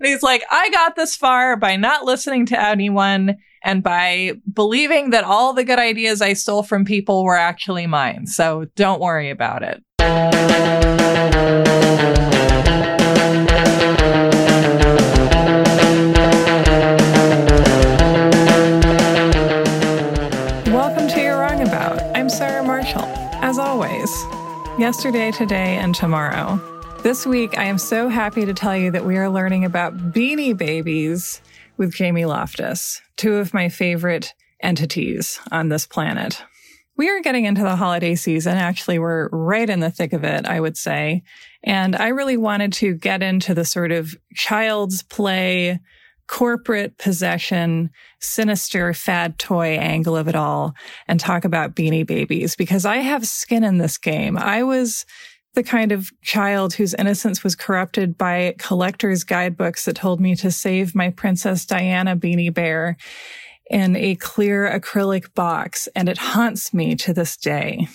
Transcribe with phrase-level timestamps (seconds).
[0.00, 5.10] And he's like, I got this far by not listening to anyone and by believing
[5.10, 8.26] that all the good ideas I stole from people were actually mine.
[8.26, 9.82] So don't worry about it.
[20.72, 22.00] Welcome to You're Wrong About.
[22.16, 23.04] I'm Sarah Marshall.
[23.42, 24.10] As always,
[24.78, 26.58] yesterday, today, and tomorrow.
[27.02, 30.54] This week, I am so happy to tell you that we are learning about beanie
[30.54, 31.40] babies
[31.78, 36.44] with Jamie Loftus, two of my favorite entities on this planet.
[36.98, 38.58] We are getting into the holiday season.
[38.58, 41.22] Actually, we're right in the thick of it, I would say.
[41.64, 45.80] And I really wanted to get into the sort of child's play,
[46.26, 47.90] corporate possession,
[48.20, 50.74] sinister fad toy angle of it all
[51.08, 54.36] and talk about beanie babies because I have skin in this game.
[54.36, 55.06] I was
[55.54, 60.50] the kind of child whose innocence was corrupted by collector's guidebooks that told me to
[60.50, 62.96] save my Princess Diana beanie bear
[63.68, 67.86] in a clear acrylic box, and it haunts me to this day.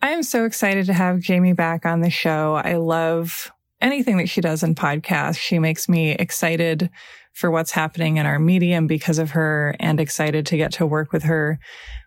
[0.00, 2.54] I am so excited to have Jamie back on the show.
[2.54, 5.38] I love anything that she does in podcasts.
[5.38, 6.90] She makes me excited
[7.32, 11.12] for what's happening in our medium because of her and excited to get to work
[11.12, 11.58] with her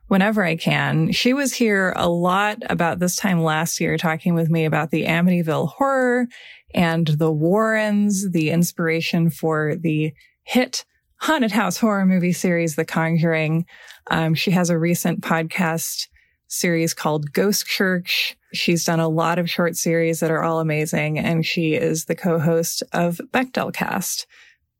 [0.08, 1.11] whenever I can.
[1.11, 5.05] She was here a lot about this time last year talking with me about the
[5.05, 6.27] Amityville horror
[6.73, 10.13] and the Warrens, the inspiration for the
[10.44, 10.85] hit
[11.19, 13.66] haunted house horror movie series, The Conjuring.
[14.11, 16.08] Um, she has a recent podcast
[16.47, 18.38] series called Ghost Church.
[18.53, 22.16] She's done a lot of short series that are all amazing, and she is the
[22.16, 24.25] co-host of Bechdel Cast.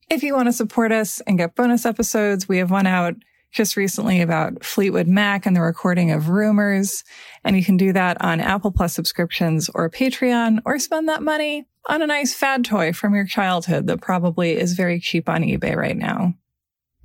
[0.10, 3.16] If you want to support us and get bonus episodes, we have one out
[3.52, 7.04] just recently about Fleetwood Mac and the recording of Rumors.
[7.44, 11.66] And you can do that on Apple Plus subscriptions or Patreon or spend that money
[11.88, 15.76] on a nice fad toy from your childhood that probably is very cheap on eBay
[15.76, 16.34] right now.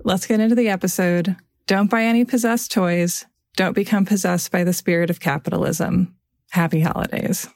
[0.05, 1.37] Let's get into the episode.
[1.67, 3.25] Don't buy any possessed toys.
[3.57, 6.17] Don't become possessed by the spirit of capitalism.
[6.51, 7.49] Happy holidays.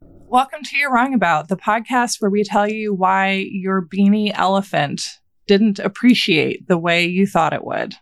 [0.00, 5.20] Welcome to You're Wrong About, the podcast where we tell you why your beanie elephant
[5.48, 7.94] didn't appreciate the way you thought it would.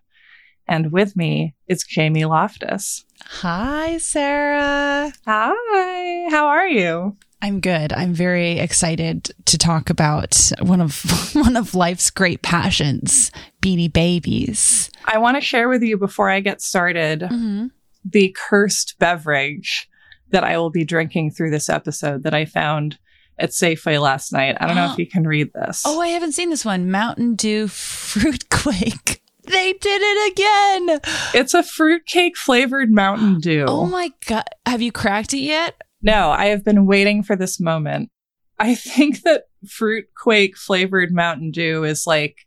[0.68, 3.04] And with me is Jamie Loftus.
[3.24, 5.12] Hi, Sarah.
[5.26, 6.28] Hi.
[6.30, 7.16] How are you?
[7.40, 7.92] I'm good.
[7.92, 11.02] I'm very excited to talk about one of
[11.34, 13.30] one of life's great passions,
[13.62, 14.90] beanie babies.
[15.04, 17.66] I want to share with you before I get started mm-hmm.
[18.04, 19.88] the cursed beverage
[20.30, 22.98] that I will be drinking through this episode that I found
[23.38, 24.56] at Safeway last night.
[24.60, 25.82] I don't know if you can read this.
[25.86, 26.90] Oh, I haven't seen this one.
[26.90, 29.22] Mountain Dew Fruit Quake.
[29.44, 31.00] They did it again.
[31.34, 33.64] It's a fruitcake flavored Mountain Dew.
[33.68, 34.44] Oh my God.
[34.66, 35.80] Have you cracked it yet?
[36.02, 38.10] No, I have been waiting for this moment.
[38.58, 42.38] I think that Fruit Quake flavored Mountain Dew is like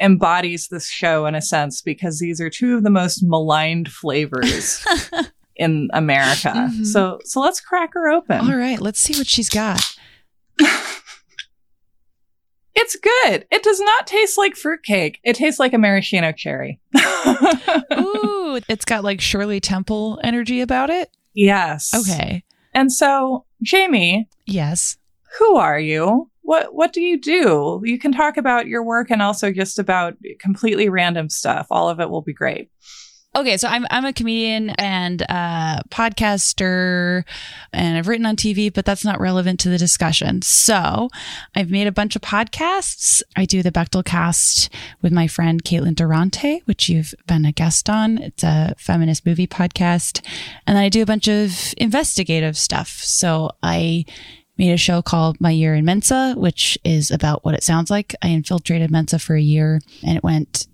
[0.00, 4.84] embodies this show in a sense because these are two of the most maligned flavors
[5.56, 6.50] in America.
[6.50, 6.84] Mm-hmm.
[6.84, 8.48] So so let's crack her open.
[8.48, 9.82] All right, let's see what she's got.
[12.74, 13.46] it's good.
[13.50, 15.20] It does not taste like fruitcake.
[15.24, 16.80] It tastes like a maraschino cherry.
[17.92, 21.10] Ooh, it's got like Shirley Temple energy about it.
[21.34, 21.92] Yes.
[21.94, 22.44] Okay.
[22.74, 24.28] And so, Jamie.
[24.46, 24.96] Yes.
[25.38, 26.30] Who are you?
[26.42, 27.82] What what do you do?
[27.84, 31.66] You can talk about your work and also just about completely random stuff.
[31.70, 32.70] All of it will be great.
[33.36, 37.24] Okay, so I'm I'm a comedian and a podcaster,
[37.72, 40.40] and I've written on TV, but that's not relevant to the discussion.
[40.42, 41.10] So
[41.54, 43.22] I've made a bunch of podcasts.
[43.36, 44.70] I do the Bechdel Cast
[45.02, 48.16] with my friend Caitlin Durante, which you've been a guest on.
[48.18, 50.24] It's a feminist movie podcast,
[50.66, 52.88] and then I do a bunch of investigative stuff.
[52.88, 54.06] So I
[54.56, 58.14] made a show called My Year in Mensa, which is about what it sounds like.
[58.22, 60.66] I infiltrated Mensa for a year, and it went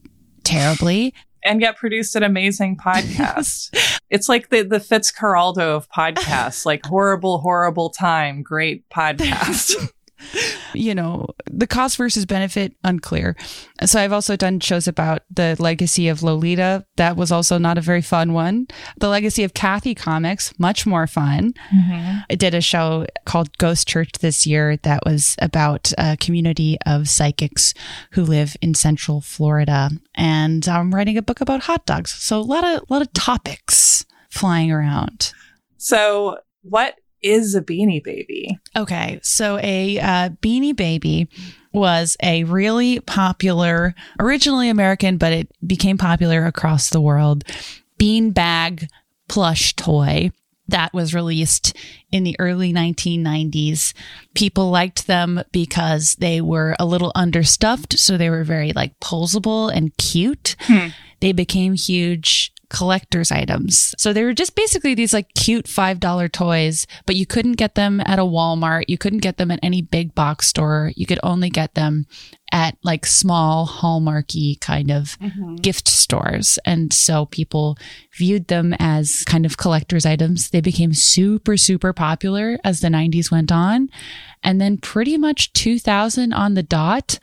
[0.45, 1.13] terribly
[1.45, 3.71] and yet produced an amazing podcast.
[4.11, 9.91] it's like the the Fitzcarraldo of podcasts, like horrible, horrible time, great podcast.
[10.75, 13.37] You know, the cost versus benefit unclear.
[13.85, 16.85] So I've also done shows about the legacy of Lolita.
[16.97, 18.67] That was also not a very fun one.
[18.99, 21.55] The legacy of Cathy Comics, much more fun.
[21.75, 22.19] Mm-hmm.
[22.29, 27.09] I did a show called Ghost Church this year that was about a community of
[27.09, 27.75] psychics
[28.13, 29.91] who live in Central Florida.
[30.15, 32.13] And I'm writing a book about hot dogs.
[32.13, 35.33] So a lot of a lot of topics flying around.
[35.77, 38.59] So what is a beanie baby?
[38.77, 39.19] Okay.
[39.23, 41.29] So a uh, beanie baby
[41.73, 47.45] was a really popular, originally American, but it became popular across the world
[47.99, 48.89] bean bag
[49.29, 50.31] plush toy
[50.69, 51.77] that was released
[52.11, 53.93] in the early 1990s.
[54.35, 59.71] People liked them because they were a little understuffed, so they were very like posable
[59.75, 60.57] and cute.
[60.61, 60.89] Hmm.
[61.21, 63.95] They became huge collector's items.
[63.97, 68.01] So they were just basically these like cute $5 toys, but you couldn't get them
[68.01, 68.85] at a Walmart.
[68.89, 70.91] You couldn't get them at any big box store.
[70.97, 72.07] You could only get them
[72.55, 75.19] at like small hallmarky kind of
[75.61, 76.57] gift stores.
[76.65, 77.77] And so people
[78.17, 80.51] viewed them as kind of collector's items.
[80.51, 83.91] They became super, super popular as the 90s went on.
[84.45, 87.19] And then pretty much 2000 on the dot,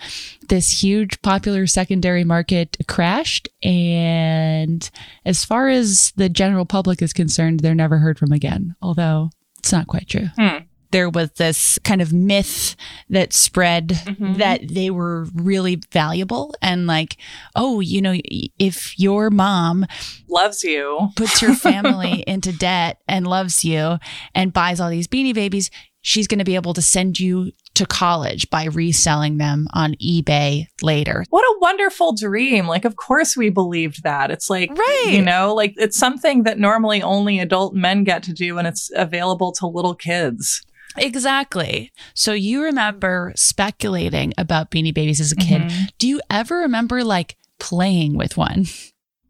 [0.49, 3.47] this huge popular secondary market crashed.
[3.63, 4.89] And
[5.23, 9.29] as far as the general public is concerned, they're never heard from again, although
[9.59, 10.27] it's not quite true.
[10.35, 10.65] Hmm.
[10.91, 12.75] There was this kind of myth
[13.09, 14.37] that spread Mhm.
[14.37, 17.17] that they were really valuable and like,
[17.55, 18.15] oh, you know,
[18.59, 19.85] if your mom
[20.29, 21.09] Loves you.
[21.15, 23.97] puts your family into debt and loves you
[24.35, 25.69] and buys all these beanie babies,
[26.01, 30.65] she's going to be able to send you to college by reselling them on eBay
[30.81, 31.23] later.
[31.29, 32.67] What a wonderful dream.
[32.67, 34.29] Like, of course we believed that.
[34.29, 35.05] It's like, Right.
[35.11, 38.91] you know, like it's something that normally only adult men get to do and it's
[38.95, 40.61] available to little kids.
[40.97, 41.91] Exactly.
[42.13, 45.61] So you remember speculating about beanie babies as a kid.
[45.63, 45.89] Mhm.
[45.97, 48.65] Do you ever remember like playing with one?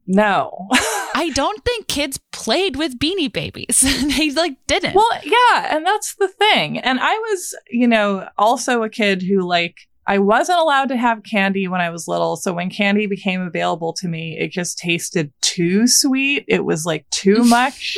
[0.07, 0.67] No.
[1.13, 3.81] I don't think kids played with beanie babies.
[4.17, 4.95] they like didn't.
[4.95, 5.75] well, yeah.
[5.75, 6.79] And that's the thing.
[6.79, 9.75] And I was, you know, also a kid who, like,
[10.11, 12.35] I wasn't allowed to have candy when I was little.
[12.35, 16.43] So when candy became available to me, it just tasted too sweet.
[16.47, 17.97] It was like too much.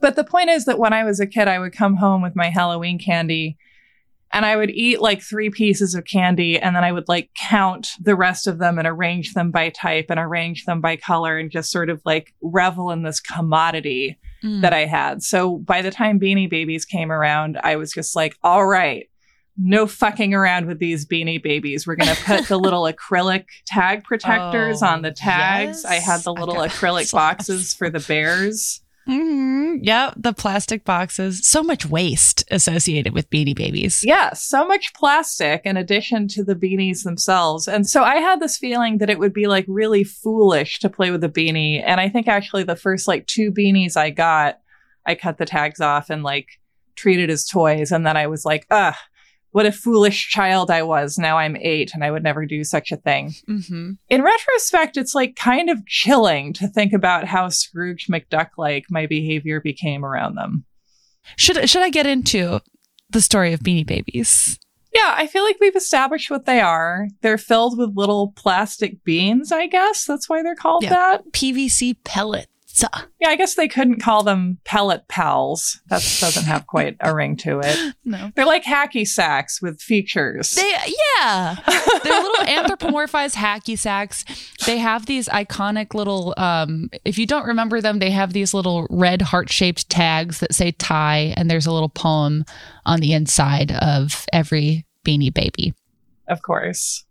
[0.00, 2.36] but the point is that when I was a kid, I would come home with
[2.36, 3.56] my Halloween candy
[4.30, 7.92] and I would eat like three pieces of candy and then I would like count
[7.98, 11.50] the rest of them and arrange them by type and arrange them by color and
[11.50, 14.60] just sort of like revel in this commodity Mm.
[14.62, 15.24] that I had.
[15.24, 19.10] So by the time Beanie Babies came around, I was just like, all right,
[19.58, 21.86] no fucking around with these Beanie Babies.
[21.86, 25.84] We're going to put the little acrylic tag protectors Oh, on the tags.
[25.84, 28.80] I had the little acrylic boxes for the bears.
[29.08, 29.78] Mhm.
[29.82, 31.46] Yep, the plastic boxes.
[31.46, 34.02] So much waste associated with beanie babies.
[34.04, 37.66] Yeah, so much plastic in addition to the beanies themselves.
[37.66, 41.10] And so I had this feeling that it would be like really foolish to play
[41.10, 41.82] with a beanie.
[41.82, 44.58] And I think actually the first like two beanies I got,
[45.06, 46.60] I cut the tags off and like
[46.94, 47.90] treated as toys.
[47.90, 48.94] And then I was like, ugh,
[49.50, 51.18] what a foolish child I was.
[51.18, 53.32] Now I'm eight and I would never do such a thing.
[53.48, 53.92] Mm-hmm.
[54.08, 59.06] In retrospect, it's like kind of chilling to think about how Scrooge McDuck like my
[59.06, 60.64] behavior became around them.
[61.36, 62.60] Should should I get into
[63.10, 64.58] the story of beanie babies?
[64.94, 67.08] Yeah, I feel like we've established what they are.
[67.20, 70.04] They're filled with little plastic beans, I guess.
[70.06, 70.90] That's why they're called Yeah.
[70.90, 71.32] that.
[71.32, 72.48] PVC pellets.
[73.20, 75.80] Yeah, I guess they couldn't call them pellet pals.
[75.88, 77.94] That doesn't have quite a ring to it.
[78.04, 78.30] No.
[78.34, 80.54] They're like hacky sacks with features.
[80.54, 80.70] They
[81.20, 81.56] yeah.
[82.02, 84.24] They're little anthropomorphized hacky sacks.
[84.64, 88.86] They have these iconic little um if you don't remember them, they have these little
[88.88, 92.44] red heart-shaped tags that say Ty and there's a little poem
[92.86, 95.74] on the inside of every beanie baby.
[96.28, 97.04] of course.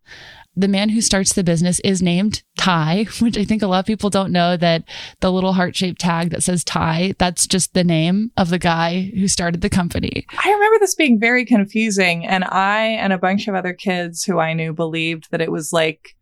[0.57, 3.86] The man who starts the business is named Ty, which I think a lot of
[3.86, 4.83] people don't know that
[5.21, 9.12] the little heart shaped tag that says Ty, that's just the name of the guy
[9.15, 10.25] who started the company.
[10.44, 14.39] I remember this being very confusing, and I and a bunch of other kids who
[14.39, 16.16] I knew believed that it was like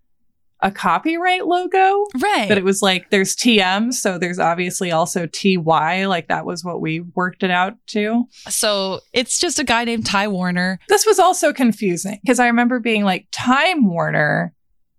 [0.65, 2.05] a copyright logo.
[2.19, 2.49] Right.
[2.49, 6.05] that it was like there's TM, so there's obviously also TY.
[6.07, 8.25] Like that was what we worked it out to.
[8.49, 10.79] so it's just a guy named Ty Warner.
[10.89, 14.53] This was also confusing because I remember being like Time Warner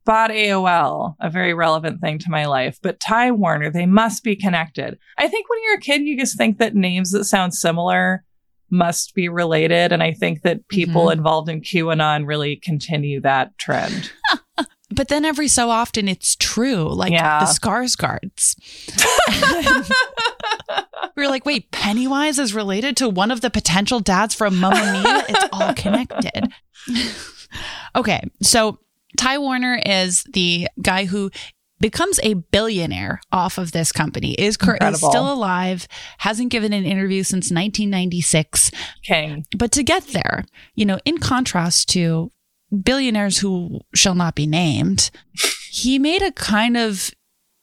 [0.05, 4.37] bought AOL, a very relevant thing to my life, but Ty Warner, they must be
[4.37, 4.97] connected.
[5.19, 8.23] I think when you're a kid, you just think that names that sound similar
[8.71, 9.91] must be related.
[9.93, 11.15] And I think that people Mhm.
[11.15, 14.13] involved in QAnon really continue that trend.
[14.91, 17.41] But then every so often it's true, like Yeah.
[17.41, 18.55] the Skarsgårds.
[21.17, 24.93] we were like, wait, Pennywise is related to one of the potential dads from Mamma
[25.03, 25.25] Mia?
[25.29, 26.53] It's all connected.
[27.97, 28.79] okay, so
[29.17, 31.31] Ty Warner is the guy who
[31.81, 35.87] becomes a billionaire off of this company is, cur- is still alive
[36.19, 38.71] hasn't given an interview since 1996
[39.05, 39.43] Okay.
[39.59, 42.33] but to get there you know in contrast to
[42.83, 45.11] billionaires who shall not be named
[45.71, 47.11] he made a kind of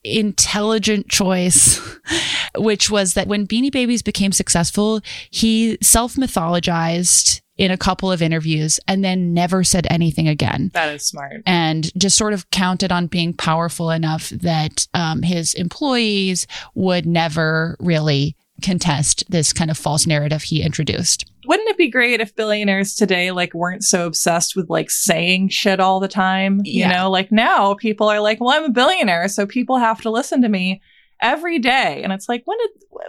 [0.03, 1.79] intelligent choice
[2.57, 8.79] which was that when beanie babies became successful he self-mythologized in a couple of interviews
[8.87, 11.43] and then never said anything again That is smart.
[11.45, 17.77] and just sort of counted on being powerful enough that um, his employees would never
[17.79, 21.25] really contest this kind of false narrative he introduced.
[21.45, 25.79] Wouldn't it be great if billionaires today like weren't so obsessed with like saying shit
[25.79, 26.61] all the time?
[26.63, 26.87] Yeah.
[26.87, 30.09] You know, like now people are like, "Well, I'm a billionaire, so people have to
[30.09, 30.81] listen to me
[31.21, 32.57] every day." And it's like, "What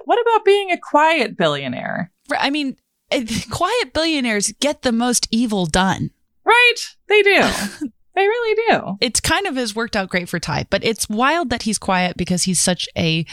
[0.04, 2.76] what about being a quiet billionaire?" I mean,
[3.11, 6.11] eh, quiet billionaires get the most evil done.
[6.44, 6.75] Right?
[7.08, 7.40] They do.
[8.14, 8.96] they really do.
[9.00, 12.16] It's kind of has worked out great for Ty, but it's wild that he's quiet
[12.16, 13.26] because he's such a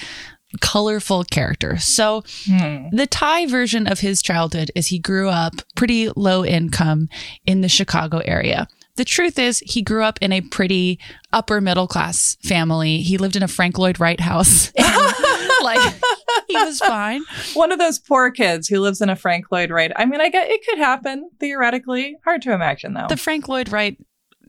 [0.60, 1.77] colorful character.
[1.77, 2.89] So Hmm.
[2.91, 7.08] the Ty version of his childhood is he grew up pretty low income
[7.46, 8.67] in the Chicago area.
[8.98, 11.00] The truth is, he grew up in a pretty
[11.31, 12.98] upper middle class family.
[12.98, 14.72] He lived in a Frank Lloyd Wright house.
[15.63, 15.93] Like,
[16.48, 17.22] he was fine.
[17.53, 19.91] One of those poor kids who lives in a Frank Lloyd Wright.
[19.96, 22.17] I mean, I get it could happen theoretically.
[22.25, 23.05] Hard to imagine though.
[23.08, 23.96] The Frank Lloyd Wright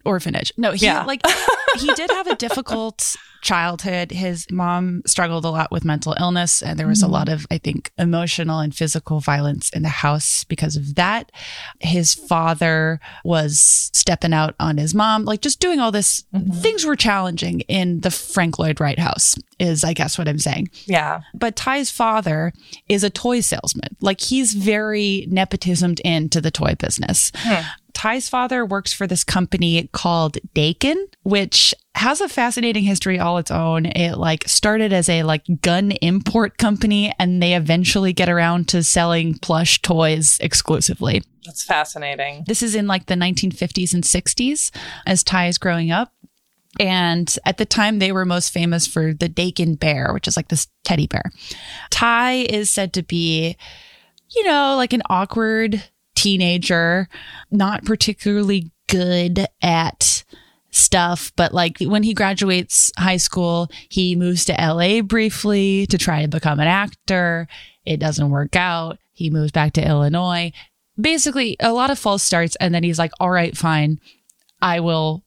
[0.04, 0.52] orphanage.
[0.56, 1.04] No, he Yeah.
[1.04, 1.20] like
[1.78, 4.12] he did have a difficult childhood.
[4.12, 7.10] His mom struggled a lot with mental illness, and there was a Mhm.
[7.10, 11.32] lot of, I think, emotional and physical violence in the house because of that.
[11.80, 16.22] His father was stepping out on his mom, like just doing all this.
[16.32, 16.54] Mhm.
[16.62, 20.68] Things were challenging in the Frank Lloyd Wright house, is I guess what I'm saying.
[20.86, 21.22] yeah.
[21.34, 22.52] But Ty's father
[22.88, 23.96] is a toy salesman.
[24.00, 27.32] Like he's very nepotismed into the toy business.
[27.34, 27.62] Hmm.
[28.02, 33.52] Ty's father works for this company called Dakin, which has a fascinating history all its
[33.52, 33.86] own.
[33.86, 38.82] It like started as a like gun import company and they eventually get around to
[38.82, 41.22] selling plush toys exclusively.
[41.46, 42.42] That's fascinating.
[42.48, 44.72] This is in like the 1950s and 60s
[45.06, 46.12] as Ty is growing up.
[46.80, 50.48] And at the time, they were most famous for the Dakin bear, which is like
[50.48, 51.30] this teddy bear.
[51.90, 53.56] Ty is said to be,
[54.34, 55.84] you know, like an awkward
[56.22, 57.08] teenager,
[57.50, 60.22] not particularly good at
[60.70, 61.32] stuff.
[61.36, 66.28] But like when he graduates high school, he moves to LA briefly to try to
[66.28, 67.48] become an actor.
[67.84, 68.98] It doesn't work out.
[69.12, 70.52] He moves back to Illinois.
[71.00, 72.56] Basically, a lot of false starts.
[72.56, 73.98] And then he's like, all right, fine.
[74.60, 75.24] I will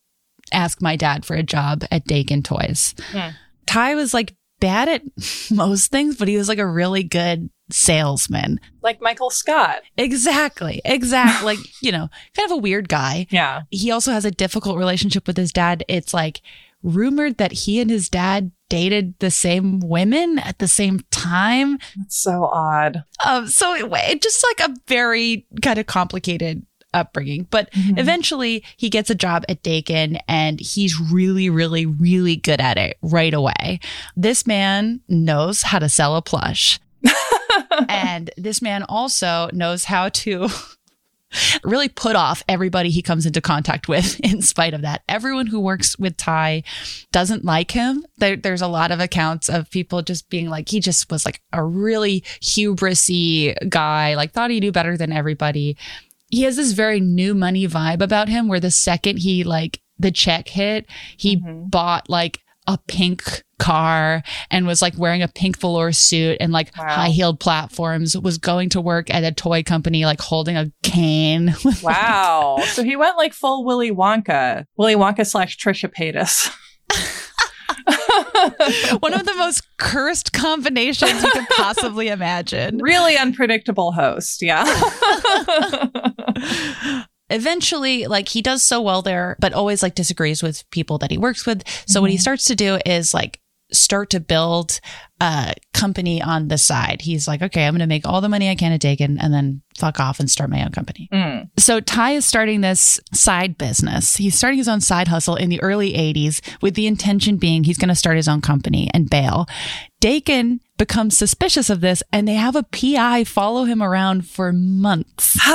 [0.54, 2.96] ask my dad for a job at Dakin Toys.
[3.12, 3.32] Hmm.
[3.66, 5.02] Ty was like bad at
[5.52, 8.60] most things, but he was like a really good salesman.
[8.82, 9.82] Like Michael Scott.
[9.98, 10.82] Exactly.
[10.86, 11.46] Exactly.
[11.46, 13.28] like, you know, kind of a weird guy.
[13.30, 13.62] Yeah.
[13.72, 15.84] He also has a difficult relationship with his dad.
[15.88, 16.42] It's like
[16.84, 21.80] rumored that he and his dad dated the same women at the same time.
[21.98, 23.04] That's so odd.
[23.26, 27.46] Um, so it, it just like a very kind of complicated upbringing.
[27.50, 28.00] But Mhm.
[28.00, 32.98] eventually he gets a job at Dakin and he's really, really, really good at it
[33.02, 33.80] right away.
[34.16, 36.80] This man knows how to sell a plush.
[37.90, 40.48] and this man also knows how to
[41.64, 45.02] really put off everybody he comes into contact with in spite of that.
[45.10, 46.64] Everyone who works with Ty
[47.12, 48.06] doesn't like him.
[48.18, 51.42] There, there's a lot of accounts of people just being like, he just was like
[51.52, 55.78] a really hubrisy guy, like thought he knew better than everybody.
[56.30, 60.12] He has this very new money vibe about him where the second he like the
[60.12, 60.86] check hit,
[61.18, 61.70] he Mhm.
[61.70, 66.76] bought like a pink car and was like wearing a pink velour suit and like
[66.78, 66.86] Wow.
[66.88, 71.54] high heeled platforms, was going to work at a toy company, like holding a cane.
[71.84, 72.58] Wow.
[72.68, 74.66] so he went like full Willy Wonka.
[74.78, 76.50] Willy Wonka slash Trisha Paytas.
[79.00, 82.78] One of the most cursed combinations you could possibly imagine.
[82.82, 84.42] really unpredictable host.
[84.42, 84.64] Yeah.
[87.32, 91.18] Eventually, like he does so well there, but always like disagrees with people that he
[91.18, 91.64] works with.
[91.88, 92.22] So what he Mhm.
[92.22, 93.40] starts to do is like
[93.72, 94.80] start to build
[95.22, 97.02] a company on the side.
[97.02, 99.34] He's like, okay, I'm going to make all the money I can at Dakin and
[99.34, 101.10] then fuck off and start my own company.
[101.12, 101.50] Mm.
[101.58, 104.18] So Ty is starting this side business.
[104.18, 107.78] He's starting his own side hustle in the early 80s with the intention being he's
[107.78, 109.48] going to start his own company and bail.
[110.00, 115.34] Dakin becomes suspicious of this and they have a PI follow him around for months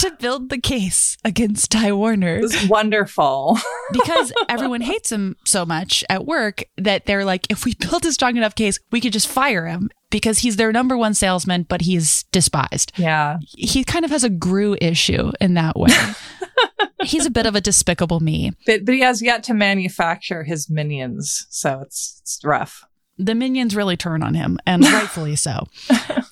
[0.00, 3.58] to build the case against Ty Warner It was wonderful.
[3.92, 8.12] because everyone hates him so much at work that they're like, if we build a
[8.12, 11.80] strong enough case, we could just fire him because he's their number one salesman, but
[11.82, 13.38] he's despised Yeah.
[13.42, 15.90] he kind of has a Gru issue in that way.
[17.04, 18.52] He's a bit of a despicable me.
[18.64, 21.46] But, but he has yet to manufacture his minions.
[21.50, 22.82] So it's, it's rough.
[23.18, 25.66] The minions really turn on him, and rightfully so.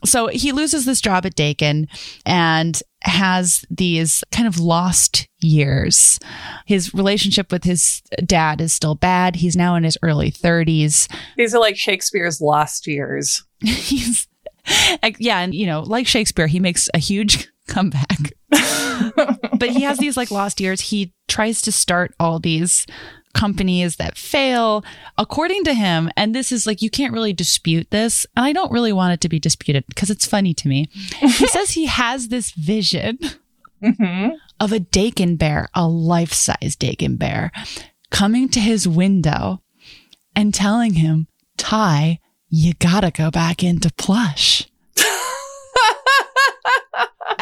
[0.04, 1.88] So he loses this job at Dakin
[2.26, 6.18] and has these kind of lost years.
[6.66, 9.36] His relationship with his dad is still bad.
[9.36, 11.10] He's now in his early 30s.
[11.36, 13.44] These are like Shakespeare's lost years.
[13.60, 14.28] He's,
[15.18, 18.32] yeah, and you know, like Shakespeare, he makes a huge comeback.
[18.50, 20.80] but he has these like lost years.
[20.80, 22.86] He tries to start all these
[23.34, 24.84] companies that fail.
[25.18, 28.26] According to him, and this is like, you can't really dispute this.
[28.36, 30.88] And I don't really want it to be disputed because it's funny to me.
[31.18, 33.18] he says he has this vision
[33.82, 34.28] hmm
[34.60, 37.50] of a Dakin bear, a life size Dakin bear,
[38.10, 39.62] coming to his window
[40.34, 41.26] and telling him,
[41.56, 44.68] Ty, you gotta go back into plush.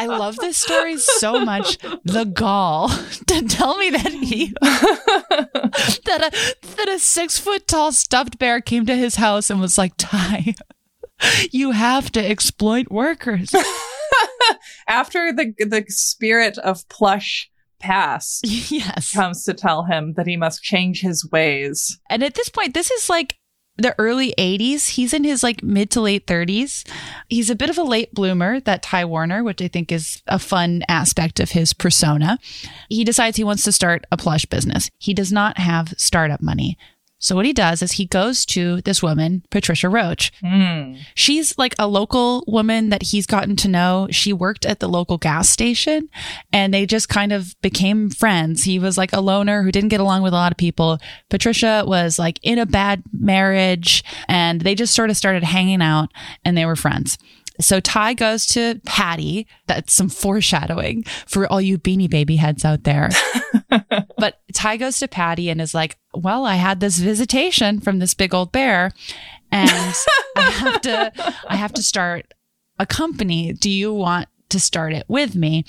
[0.03, 1.77] I love this story so much.
[2.03, 2.89] The gall
[3.27, 8.85] to tell me that he that a that a six foot tall stuffed bear came
[8.85, 10.55] to his house and was like, Ty,
[11.51, 13.53] you have to exploit workers.
[14.87, 19.13] After the the spirit of plush pass yes.
[19.13, 21.99] comes to tell him that he must change his ways.
[22.09, 23.37] And at this point, this is like
[23.77, 24.89] the early 80s.
[24.89, 26.87] He's in his like mid to late 30s.
[27.27, 30.39] He's a bit of a late bloomer, that Ty Warner, which I think is a
[30.39, 32.37] fun aspect of his persona.
[32.89, 34.89] He decides he wants to start a plush business.
[34.99, 36.77] He does not have startup money.
[37.23, 40.29] So what he does is he goes to this woman, Patricia Roche.
[40.41, 40.95] Hmm.
[41.15, 44.09] She's like a local woman that he's gotten to know.
[44.11, 46.09] She worked at the local gas station
[46.51, 48.65] and they just kind of became friends.
[48.65, 50.99] He was like a loner who didn't get along with a lot of people.
[51.29, 56.09] Patricia was like in a bad marriage and they just sort of started hanging out
[56.43, 57.17] and they were friends.
[57.59, 59.47] So Ty goes to Patty.
[59.67, 63.09] That's some foreshadowing for all you beanie baby heads out there.
[64.17, 68.13] but Ty goes to Patty and is like, Well, I had this visitation from this
[68.13, 68.91] big old bear
[69.51, 69.95] and
[70.35, 71.11] I have to
[71.47, 72.33] I have to start
[72.79, 73.53] a company.
[73.53, 75.65] Do you want to start it with me?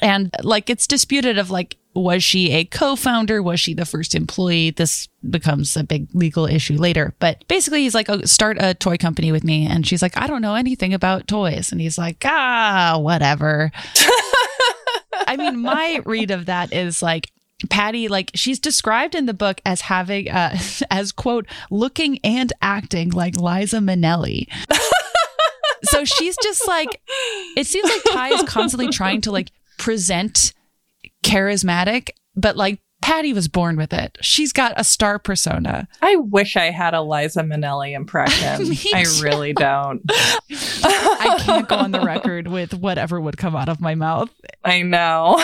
[0.00, 3.42] And like it's disputed of like was she a co-founder?
[3.42, 4.70] Was she the first employee?
[4.70, 7.14] This becomes a big legal issue later.
[7.18, 9.66] But basically he's like, oh, start a toy company with me.
[9.66, 11.70] And she's like, I don't know anything about toys.
[11.70, 13.70] And he's like, ah, whatever.
[15.26, 17.30] I mean, my read of that is like
[17.68, 20.56] Patty, like she's described in the book as having, uh,
[20.90, 24.48] as quote, looking and acting like Liza Minnelli.
[25.84, 27.00] so she's just like,
[27.56, 30.52] it seems like Ty is constantly trying to like present
[31.24, 34.16] charismatic, but like Patty was born with it.
[34.22, 35.88] She's got a star persona.
[36.00, 38.72] I wish I had a Liza Minnelli impression.
[38.94, 40.02] I really don't.
[40.10, 44.30] I can't go on the record with whatever would come out of my mouth.
[44.64, 45.42] I know.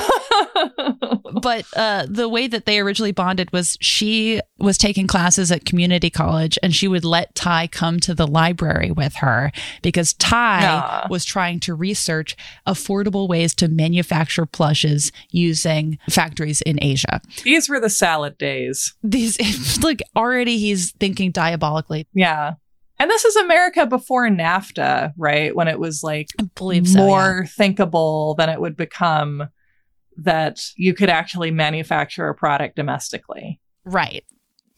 [1.43, 6.11] but uh, the way that they originally bonded was she was taking classes at community
[6.11, 11.07] college and she would let Ty come to the library with her because Ty Yeah.
[11.09, 17.21] was trying to research affordable ways to manufacture plushes using factories in Asia.
[17.49, 18.95] These were the salad days.
[19.03, 19.39] These
[19.83, 22.07] like already he's thinking diabolically.
[22.13, 22.53] Yeah.
[22.99, 25.57] And this is America before NAFTA, right?
[25.57, 26.99] When it was like believe so.
[26.99, 29.49] more thinkable than it would become
[30.19, 33.59] that you could actually manufacture a product domestically.
[33.87, 34.27] Right.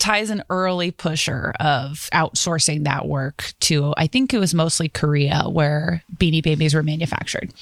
[0.00, 5.44] Ty's an early pusher of outsourcing that work to, I think it was mostly Korea
[5.44, 7.52] where Beanie Babies were manufactured.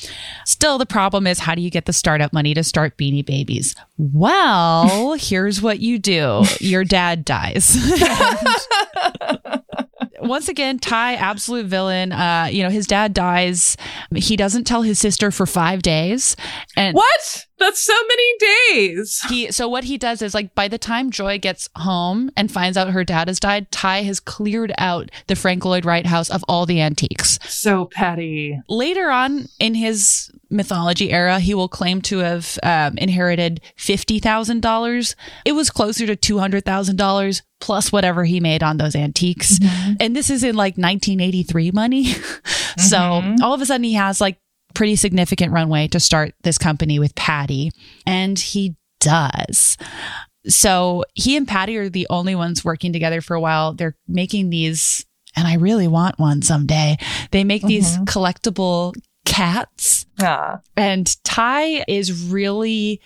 [0.47, 3.75] Still, the problem is how do you get the startup money to start Beanie Babies?
[3.99, 7.77] Well, here's what you do your dad dies.
[10.21, 12.13] Once again, Ty, absolute villain.
[12.13, 13.77] Uh, you know, his dad dies.
[14.15, 16.37] He doesn't tell his sister for five days.
[16.77, 17.47] And What?
[17.59, 19.21] That's so many days.
[19.29, 22.77] he so what he does is like by the time Joy gets home and finds
[22.77, 26.45] out her dad has died, Ty has cleared out the Frank Lloyd Wright house of
[26.49, 27.39] all the antiques.
[27.49, 28.61] So petty.
[28.69, 34.63] Later on in his mythology era, he will claim to have um, inherited fifty thousand
[34.63, 35.17] dollars.
[35.45, 39.59] It was closer to two hundred thousand dollars plus whatever he made on those antiques.
[39.99, 42.05] And this is in like 1983 money.
[42.79, 43.41] so Mhm.
[43.43, 44.39] all of a sudden he has like
[44.79, 47.73] pretty significant runway to start this company with Patty.
[48.07, 49.77] And he does.
[50.47, 53.75] So he and Patty are the only ones working together for a while.
[53.75, 56.97] They're making these, and I really want one someday.
[57.33, 58.05] They make these Mhm.
[58.05, 60.07] collectible cats.
[60.21, 60.59] Yeah.
[60.77, 63.01] And Ty is really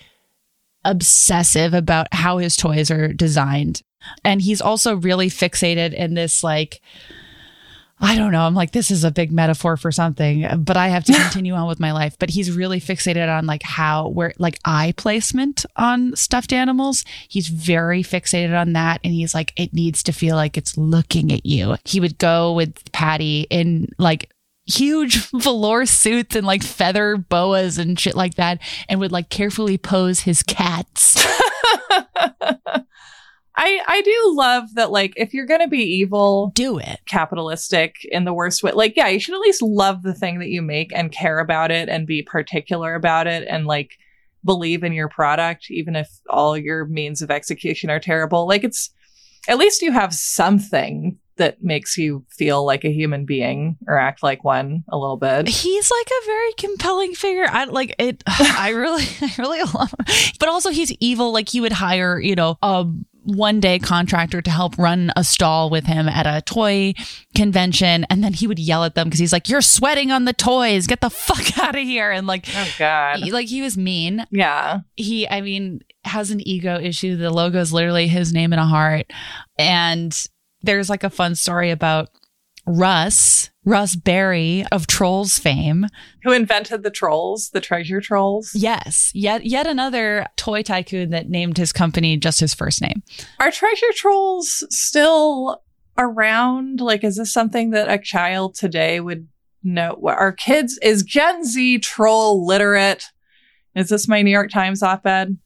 [0.85, 3.81] obsessive about how his toys are designed.
[4.23, 6.81] And he's also really fixated in this, like,
[8.03, 8.41] I don't know.
[8.41, 11.67] I'm like, this is a big metaphor for something, but I have to continue on
[11.67, 12.17] with my life.
[12.19, 17.05] But he's really fixated on like how, where, like eye placement on stuffed animals.
[17.29, 18.99] He's very fixated on that.
[19.05, 21.77] And he's like, it needs to feel like it's looking at you.
[21.85, 24.29] He would go with Patty in like
[24.65, 29.77] huge velour suits and like feather boas and shit like that and would like carefully
[29.77, 31.25] pose his cats.
[33.55, 36.99] I I do love that like if you're going to be evil, Do it.
[37.07, 40.49] capitalistic in the worst way, like yeah, you should at least love the thing that
[40.49, 43.97] you make and care about it and be particular about it and like
[44.45, 48.47] believe in your product, even if all your means of execution are terrible.
[48.47, 48.89] Like it's,
[49.47, 54.21] at least you have something that makes you feel like a human being or act
[54.21, 55.47] like one a little bit.
[55.47, 57.45] He's like a very compelling figure.
[57.49, 58.23] I like it.
[58.27, 60.05] I really, I really love him.
[60.39, 61.31] But also, he's evil.
[61.31, 62.85] Like he would hire, you know, a
[63.23, 66.93] one day contractor to help run a stall with him at a toy
[67.35, 68.05] convention.
[68.09, 70.87] And then he would yell at them because he's like, You're sweating on the toys.
[70.87, 72.11] Get the fuck out of here.
[72.11, 73.19] And like, oh, God.
[73.19, 74.25] He, like he was mean.
[74.31, 74.81] Yeah.
[74.95, 77.15] He, I mean, has an ego issue.
[77.15, 79.11] The logo is literally his name and a heart.
[79.57, 80.15] And
[80.61, 82.09] there's like a fun story about
[82.65, 85.87] Russ, Russ Berrie of Trolls fame.
[86.23, 88.51] Who invented the trolls, the treasure trolls?
[88.53, 89.11] Yes.
[89.13, 93.03] Yet yet another toy tycoon that named his company just his first name.
[93.39, 95.61] Are treasure trolls still
[95.97, 96.81] around?
[96.81, 99.27] Like, is this something that a child today would
[99.63, 99.97] know?
[100.05, 103.05] Are kids, is Gen Z troll literate?
[103.75, 105.37] Is this my New York Times op ed?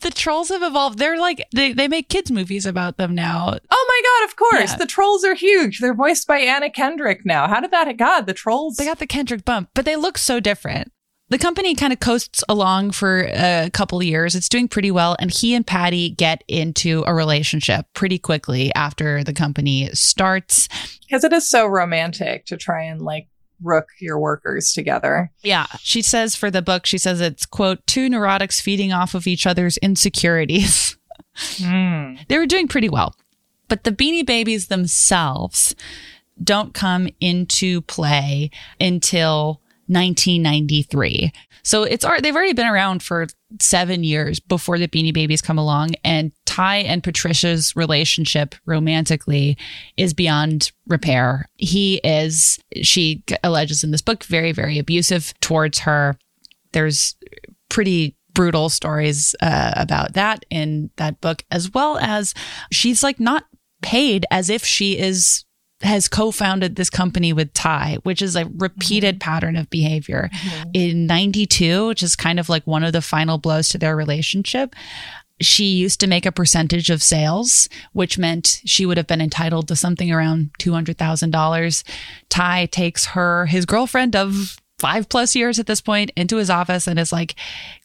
[0.00, 0.98] The trolls have evolved.
[0.98, 3.58] They're like, they, they make kids' movies about them now.
[3.70, 4.70] Oh my God, of course.
[4.72, 4.76] Yeah.
[4.76, 5.80] The trolls are huge.
[5.80, 7.48] They're voiced by Anna Kendrick now.
[7.48, 8.76] How did that, God, the trolls?
[8.76, 10.92] They got the Kendrick bump, but they look so different.
[11.28, 14.36] The company kind of coasts along for a couple of years.
[14.36, 15.16] It's doing pretty well.
[15.18, 20.68] And he and Patty get into a relationship pretty quickly after the company starts.
[21.00, 23.26] Because it is so romantic to try and like
[23.62, 25.30] rook your workers together.
[25.42, 25.66] Yeah.
[25.80, 29.46] She says for the book, she says it's, quote, two neurotics feeding off of each
[29.46, 30.96] other's insecurities.
[31.56, 32.26] Mm.
[32.28, 33.14] They were doing pretty well.
[33.68, 35.74] But the Beanie Babies themselves
[36.42, 41.32] don't come into play until 1993.
[41.62, 43.26] So it's they've already been around for
[43.60, 49.58] seven years before the Beanie Babies come along, and Ty and Patricia's relationship romantically
[49.98, 51.50] is beyond repair.
[51.56, 56.16] He is, she alleges in this book, very very abusive towards her.
[56.72, 57.14] There's
[57.68, 62.32] pretty brutal stories uh, about that in that book, as well as
[62.72, 63.44] she's like not
[63.82, 65.44] paid as if she is
[65.82, 69.30] has co-founded this company with Ty, which is a repeated mm-hmm.
[69.30, 70.30] pattern of behavior.
[70.32, 70.70] Mm-hmm.
[70.72, 74.74] In 92, which is kind of like one of the final blows to their relationship,
[75.40, 79.68] she used to make a percentage of sales, which meant she would have been entitled
[79.68, 81.82] to something around $200,000.
[82.28, 86.86] Ty takes her, his girlfriend of five plus years at this point into his office
[86.86, 87.34] and is like,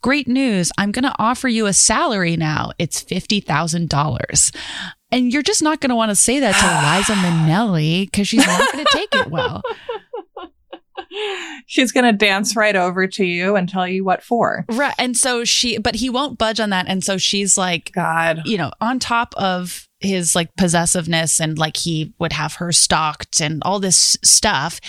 [0.01, 0.71] Great news.
[0.77, 2.71] I'm going to offer you a salary now.
[2.77, 4.55] It's $50,000.
[5.13, 8.45] And you're just not going to want to say that to Liza Minnelli because she's
[8.45, 9.61] not going to take it well.
[11.65, 14.65] She's going to dance right over to you and tell you what for.
[14.69, 14.95] Right.
[14.97, 16.87] And so she, but he won't budge on that.
[16.87, 21.77] And so she's like, God, you know, on top of his like possessiveness and like
[21.77, 24.81] he would have her stalked and all this stuff.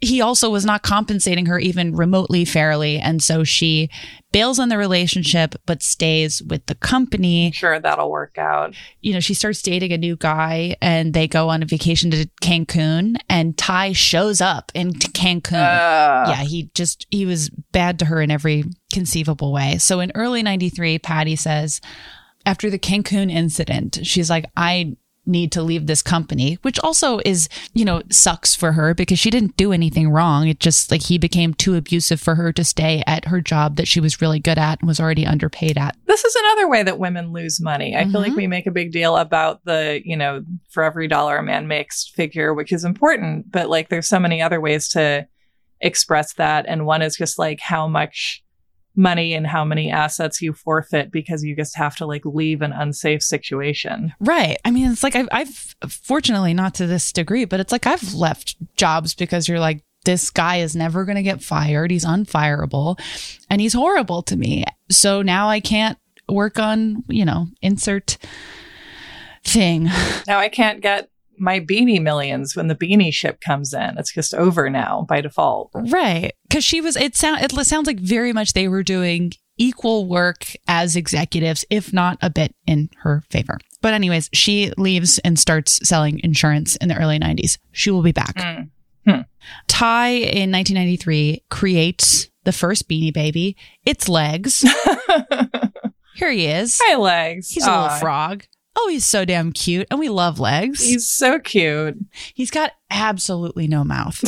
[0.00, 2.98] He also was not compensating her even remotely fairly.
[2.98, 3.88] And so she
[4.32, 7.50] bails on the relationship, but stays with the company.
[7.52, 8.74] Sure, that'll work out.
[9.00, 12.28] You know, she starts dating a new guy and they go on a vacation to
[12.42, 15.54] Cancun and Ty shows up in Cancun.
[15.54, 16.30] Uh.
[16.30, 19.78] Yeah, he just, he was bad to her in every conceivable way.
[19.78, 21.80] So in early 93, Patty says,
[22.44, 24.96] after the Cancun incident, she's like, I
[25.28, 29.30] need to leave this company, which also is, you know, sucks for her because she
[29.30, 30.48] didn't do anything wrong.
[30.48, 33.88] It just like he became too abusive for her to stay at her job that
[33.88, 35.96] she was really good at and was already underpaid at.
[36.06, 37.94] This is another way that women lose money.
[37.94, 38.12] I mm-hmm.
[38.12, 38.36] feel like mm-hmm.
[38.38, 42.08] we make a big deal about the, you know, for every dollar a man makes
[42.08, 45.26] figure, which is important, but like there's so many other ways to
[45.80, 46.64] express that.
[46.66, 48.42] And one is just like how much
[48.98, 52.72] money and how many assets you forfeit because you just have to like leave an
[52.72, 54.12] unsafe situation.
[54.18, 54.58] Right.
[54.64, 58.12] I mean, it's like I've, I've fortunately not to this degree, but it's like I've
[58.12, 61.90] left jobs because you're like, this guy is never going to get fired.
[61.90, 62.98] He's unfireable
[63.48, 64.64] and he's horrible to me.
[64.90, 68.18] So now I can't work on, you know, insert
[69.44, 69.88] thing.
[70.26, 71.08] Now I can't get
[71.38, 73.98] my beanie millions when the beanie ship comes in.
[73.98, 75.70] It's just over now by default.
[75.74, 76.32] Right.
[76.50, 80.46] Cause she was, it sound, it sounds like very much they were doing equal work
[80.66, 83.58] as executives, if not a bit in her favor.
[83.82, 87.58] But anyways, she leaves and starts selling insurance in the early 90s.
[87.72, 88.36] She will be back.
[88.36, 88.70] Mm.
[89.06, 89.20] Hmm.
[89.66, 93.56] Ty in 1993 creates the first beanie baby.
[93.84, 94.64] Its legs.
[96.14, 96.80] Here he is.
[96.82, 97.50] Hi, legs.
[97.50, 98.44] He's a little frog.
[98.80, 99.88] Oh, he's so damn cute.
[99.90, 100.80] And we love legs.
[100.84, 101.98] He's so cute.
[102.32, 104.22] He's got absolutely no mouth.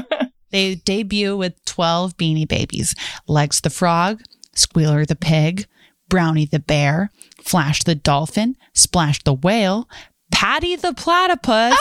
[0.50, 2.94] they debut with 12 beanie babies
[3.26, 4.20] Legs the frog,
[4.54, 5.66] Squealer the pig,
[6.10, 9.88] Brownie the bear, Flash the dolphin, Splash the whale,
[10.30, 11.76] Patty the platypus,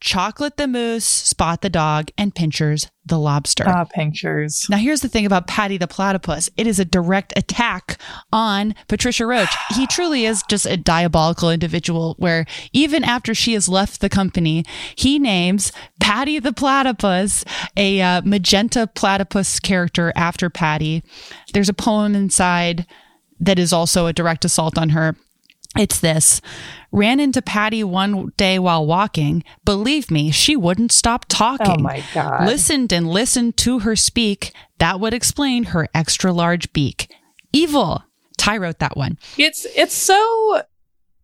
[0.00, 3.64] Chocolate the moose, Spot the dog, and Pinchers the lobster.
[3.66, 4.66] Ah, Pinchers.
[4.68, 7.98] Now, here's the thing about Patty the platypus it is a direct attack
[8.32, 9.54] on Patricia Roche.
[9.74, 14.64] He truly is just a diabolical individual where even after she has left the company,
[14.94, 17.44] he names Patty the platypus
[17.76, 21.02] a uh, magenta platypus character after Patty.
[21.52, 22.86] There's a poem inside
[23.40, 25.16] that is also a direct assault on her.
[25.76, 26.40] It's this.
[26.90, 29.44] Ran into Patty one day while walking.
[29.64, 31.80] Believe me, she wouldn't stop talking.
[31.80, 32.46] Oh my God.
[32.46, 34.52] Listened and listened to her speak.
[34.78, 37.14] That would explain her extra large beak.
[37.52, 38.02] Evil.
[38.38, 39.18] Ty wrote that one.
[39.36, 40.62] It's it's so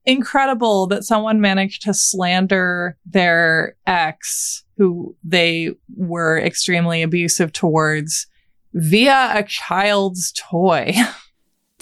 [0.04, 8.26] incredible that someone managed to slander their ex who they were extremely abusive towards
[8.74, 10.92] via a child's toy.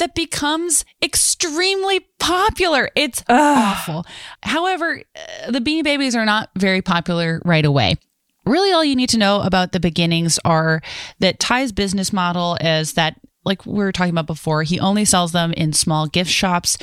[0.03, 2.91] that becomes extremely popular.
[2.97, 3.39] It's Ugh.
[3.39, 4.05] awful.
[4.43, 7.95] However, uh, the Beanie Babies are not very popular right away.
[8.45, 10.83] Really, all you need to know about the beginnings are
[11.21, 15.31] that Ty's business model is that, like we were talking about before, he only sells
[15.31, 16.77] them in small gift shops.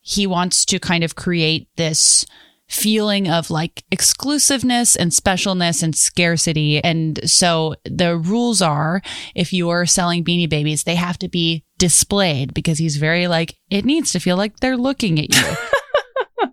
[0.00, 2.24] He wants to kind of create this
[2.72, 6.82] feeling of like exclusiveness and specialness and scarcity.
[6.82, 9.02] And so the rules are
[9.34, 13.56] if you are selling beanie babies, they have to be displayed because he's very like,
[13.68, 15.56] it needs to feel like they're looking at you.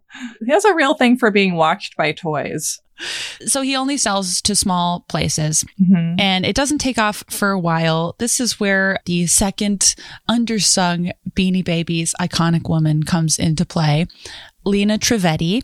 [0.45, 2.79] he has a real thing for being watched by toys.
[3.45, 6.19] so he only sells to small places Mhm.
[6.19, 8.15] and it doesn't take off for a while.
[8.19, 9.95] This is where the second
[10.29, 14.07] undersung Beanie Babies iconic woman comes into play.
[14.65, 15.63] Lina Trivedi.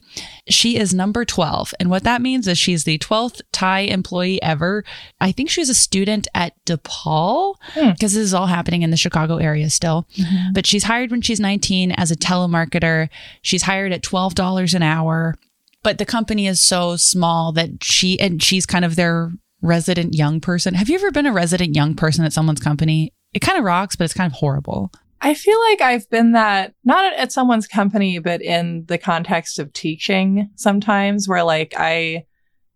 [0.49, 1.73] She is number 12.
[1.79, 4.83] And what that means is she's the 12th Ty employee ever.
[5.19, 7.91] I think she was a student at DePaul Hmm.
[7.91, 10.07] because this is all happening in the Chicago area still.
[10.17, 10.53] Mhm.
[10.53, 13.09] But she's hired when she's 19 as a telemarketer.
[13.41, 15.35] She's hired at $12 an hour.
[15.83, 19.31] But the company is so small that she, and she's kind of their
[19.61, 20.73] resident young person.
[20.73, 23.11] Have you ever been a resident young person at someone's company?
[23.33, 24.91] It kind of rocks, but it's kind of horrible.
[25.21, 29.73] I feel like I've been that not at someone's company, but in the context of
[29.73, 32.25] teaching sometimes where like I,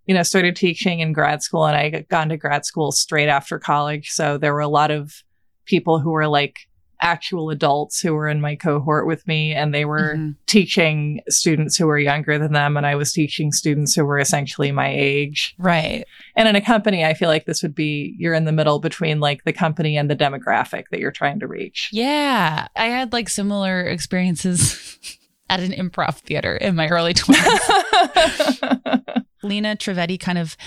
[0.06, 3.30] you know, started teaching in grad school and I got gone to grad school straight
[3.30, 4.10] after college.
[4.10, 5.24] So there were a lot of
[5.66, 6.69] people who were like
[7.02, 10.36] actual adults who were in my cohort with me and they were Mhm.
[10.48, 14.72] teaching students who were younger than them and I was teaching students who were essentially
[14.72, 15.56] my age.
[15.58, 16.04] Right.
[16.36, 19.20] And in a company, I feel like this would be you're in the middle between
[19.20, 21.90] like the company and the demographic that you're trying to reach.
[21.92, 22.68] Yeah.
[22.76, 24.98] I had like similar experiences
[25.50, 29.24] at an improv theater in my early 20s.
[29.44, 30.58] Lina Trivedi kind of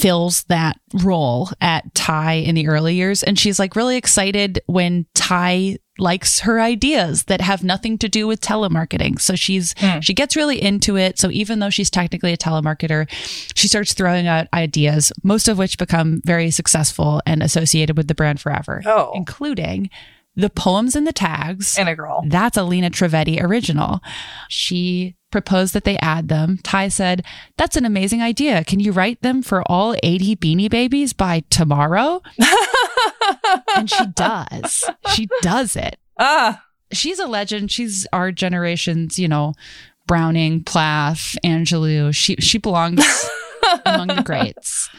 [0.00, 3.22] fills that role at Ty in the early years.
[3.22, 8.26] And she's like really excited when Ty likes her ideas that have nothing to do
[8.26, 9.20] with telemarketing.
[9.20, 10.00] So she's, Hmm.
[10.00, 11.18] she gets really into it.
[11.18, 13.06] So even though she's technically a telemarketer,
[13.54, 18.14] she starts throwing out ideas, most of which become very successful and associated with the
[18.14, 19.90] brand forever, oh, including
[20.34, 21.76] the poems and the tags.
[21.78, 22.24] integral.
[22.26, 24.00] That's a Lina Trivedi original.
[24.48, 26.58] She proposed that they add them.
[26.62, 27.24] Ty said,
[27.56, 28.62] That's an amazing idea.
[28.62, 32.22] Can you write them for all 80 beanie babies by tomorrow?
[33.74, 34.84] And she does.
[35.14, 35.96] She does it.
[36.18, 37.70] ah, She's a legend.
[37.70, 39.54] She's our generation's, you know,
[40.06, 42.14] Browning, Plath, Angelou.
[42.14, 43.00] She she belongs
[43.86, 44.90] among the greats.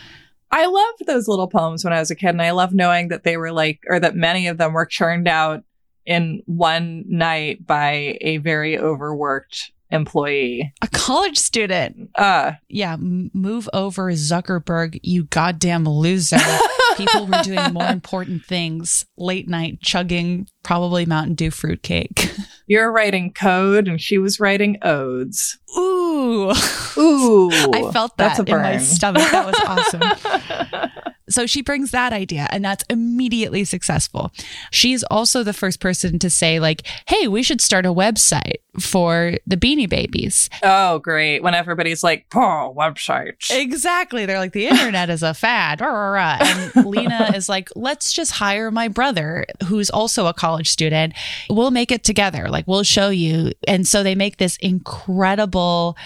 [0.52, 3.24] I loved those little poems when I was a kid, and I love knowing that
[3.24, 5.63] they were like, or that many of them were churned out
[6.06, 10.73] in one night by a very overworked employee.
[10.82, 12.10] A college student.
[12.15, 16.38] Uh, Yeah, move over Zuckerberg, you goddamn loser.
[16.97, 19.06] People were doing more important things.
[19.17, 22.32] Late night chugging, probably Mountain Dew fruitcake.
[22.67, 25.58] you're writing code, and she was writing odes.
[25.77, 26.51] Ooh,
[26.97, 29.29] Ooh, I felt that that's a in my stomach.
[29.32, 31.12] That was awesome.
[31.30, 34.32] So she brings that idea, and that's immediately successful.
[34.72, 39.34] She's also the first person to say, like, hey, we should start a website for
[39.48, 40.50] the Beanie Babies.
[40.64, 41.42] oh, great!
[41.44, 44.26] When everybody's like, "Oh, website." Exactly.
[44.26, 45.82] They're like, the internet is a fad.
[45.82, 51.14] And Lina is like, let's just hire my brother, who's also a college student.
[51.50, 52.50] We'll make it together.
[52.50, 53.52] Like, we'll show you.
[53.68, 55.98] And so they make this incredible.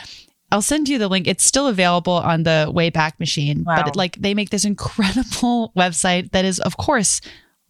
[0.51, 1.27] I'll send you the link.
[1.27, 3.77] It's still available on the Wayback Machine, Wow.
[3.77, 7.19] but it, like they make this incredible website that is, of course,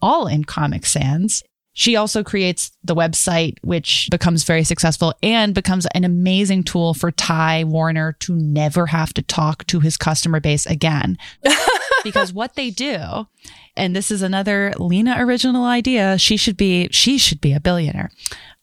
[0.02, 1.44] all in Comic Sans.
[1.74, 7.12] She also creates the website, which becomes very successful and becomes an amazing tool for
[7.12, 11.18] Ty Warner to never have to talk to his customer base again.
[12.04, 13.28] because what they do,
[13.76, 18.10] and this is another Lina original idea, she should be she should be a billionaire.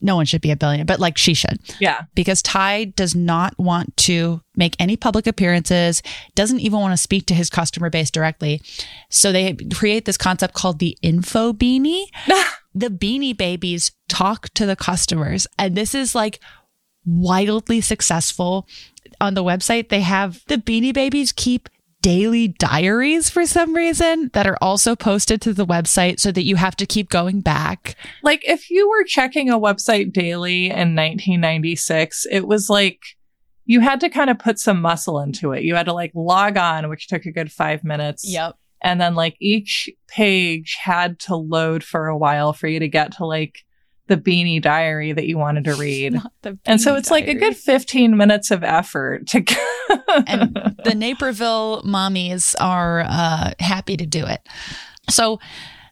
[0.00, 1.58] No one should be a billionaire, but like she should.
[1.80, 2.02] Yeah.
[2.14, 6.02] Because Ty does not want to make any public appearances,
[6.34, 8.60] doesn't even want to speak to his customer base directly.
[9.10, 12.04] So they create this concept called the info beanie.
[12.74, 15.46] the beanie babies talk to the customers.
[15.58, 16.40] And this is like
[17.04, 18.68] wildly successful.
[19.20, 21.68] On the website, they have the beanie babies keep
[22.04, 26.54] daily diaries for some reason that are also posted to the website so that you
[26.54, 27.96] have to keep going back.
[28.22, 33.00] Like if you were checking a website daily in 1996, it was like
[33.64, 35.64] you had to kind of put some muscle into it.
[35.64, 38.22] You had to like log on, which took a good five minutes.
[38.28, 38.56] Yep.
[38.82, 43.12] And then like each page had to load for a while for you to get
[43.12, 43.64] to like
[44.06, 46.20] the beanie diary that you wanted to read.
[46.66, 47.22] and so it's diary.
[47.22, 49.44] like a good 15 minutes of effort to
[50.26, 54.40] and the Naperville mommies are uh, happy to do it.
[55.10, 55.40] So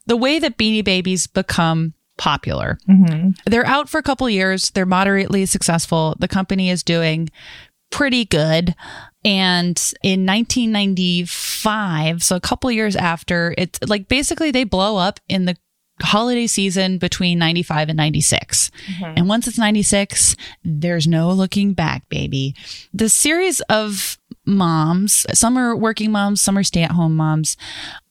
[0.06, 3.30] the way that beanie babies become popular, mm-hmm.
[3.46, 4.70] they're out for a couple years.
[4.70, 6.16] They're moderately successful.
[6.18, 7.30] The company is doing
[7.90, 8.74] pretty good.
[9.24, 15.44] And in 1995, so a couple years after, it's like basically they blow up in
[15.44, 15.56] the
[16.02, 18.70] holiday season between 95 and 96.
[18.70, 19.14] Mm-hmm.
[19.16, 22.54] And once it's 96, there's no looking back, baby.
[22.92, 27.56] The series of moms, some are working moms, some are stay at home moms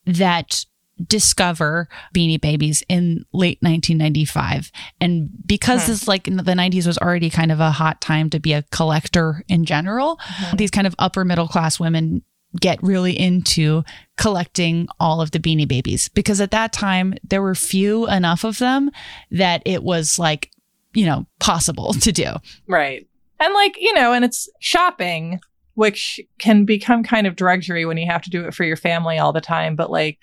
[0.05, 0.65] that
[1.07, 5.91] discover beanie babies in late 1995 and because mm-hmm.
[5.91, 8.61] this like in the 90s was already kind of a hot time to be a
[8.71, 10.57] collector in general mm-hmm.
[10.57, 12.21] these kind of upper middle class women
[12.59, 13.83] get really into
[14.17, 18.57] collecting all of the beanie babies because at that time there were few enough of
[18.57, 18.91] them
[19.31, 20.51] that it was like,
[20.93, 22.33] you know, possible to do.
[22.67, 23.07] Right.
[23.39, 25.39] And like, you know, and it's shopping,
[25.75, 29.17] which can become kind of drudgery when you have to do it for your family
[29.17, 30.19] all the time, but like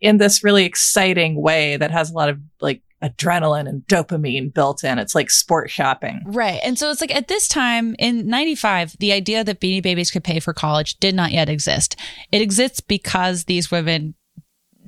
[0.00, 4.82] in this really exciting way that has a lot of like adrenaline and dopamine built
[4.82, 4.98] in.
[4.98, 6.22] It's like sport shopping.
[6.26, 6.60] Right.
[6.64, 10.24] And so it's like at this time in 95, the idea that Beanie Babies could
[10.24, 11.96] pay for college did not yet exist.
[12.32, 14.14] It exists because these women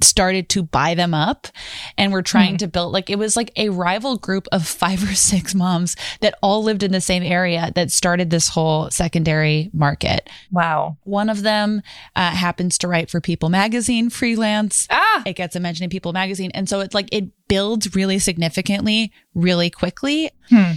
[0.03, 1.49] started to buy them up
[1.97, 2.59] and were trying mm.
[2.59, 6.35] to build like it was like a rival group of five or six moms that
[6.43, 10.29] all lived in the same area that started this whole secondary market.
[10.51, 10.97] Wow.
[11.05, 11.83] One of them
[12.15, 14.87] uh, happens to write for People magazine freelance.
[14.91, 15.23] Ah!
[15.25, 16.51] It gets a mention in People magazine.
[16.55, 20.31] And so it's like it builds really significantly, really quickly.
[20.49, 20.73] Hmm.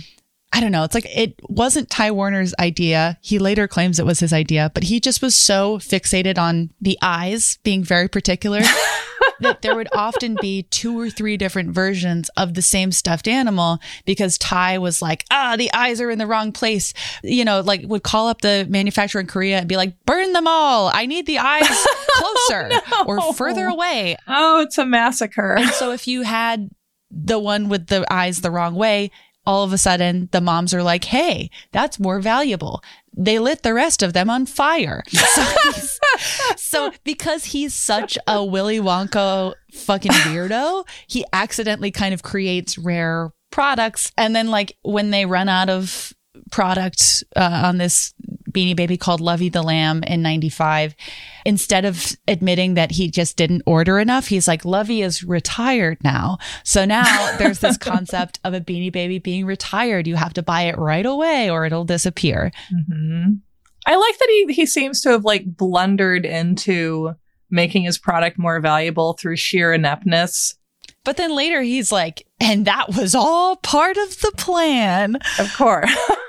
[0.52, 0.84] I don't know.
[0.84, 3.18] It's like it wasn't Ty Warner's idea.
[3.22, 6.98] He later claims it was his idea, but he just was so fixated on the
[7.02, 8.62] eyes being very particular
[9.42, 13.80] that there would often be two or three different versions of the same stuffed animal
[14.06, 16.94] because Ty was like, ah, the eyes are in the wrong place.
[17.24, 20.48] You know, like would call up the manufacturer in Korea and be like, burn them
[20.48, 20.92] all.
[20.94, 21.68] I need the eyes
[22.14, 23.06] closer oh, no.
[23.06, 24.18] or further away.
[24.28, 25.56] Oh, it's a massacre.
[25.58, 26.70] And so if you had
[27.12, 29.12] the one with the eyes the wrong way,
[29.50, 32.84] all of a sudden the moms are like, Hey, that's more valuable.
[33.18, 35.04] They lit the rest of them on fire.
[36.56, 42.78] So, so because he's such a Willy Wonka fucking weirdo, he accidentally kind of creates
[42.78, 44.12] rare products.
[44.18, 46.14] And then like when they run out of
[46.52, 48.14] product uh, on this
[48.52, 50.96] beanie baby called Lovey the Lamb in 95.
[51.46, 56.38] Instead of admitting that he just didn't order enough, he's like, Lovey is retired now.
[56.64, 60.08] So now there's this concept of a beanie baby being retired.
[60.08, 62.52] You have to buy it right away or it'll disappear.
[62.74, 63.34] Mm-hmm.
[63.86, 67.16] I like that he, he seems to have like blundered into
[67.50, 70.56] making his product more valuable through sheer ineptness.
[71.04, 75.18] But then later he's like, and that was all part of the plan.
[75.38, 75.94] Of course.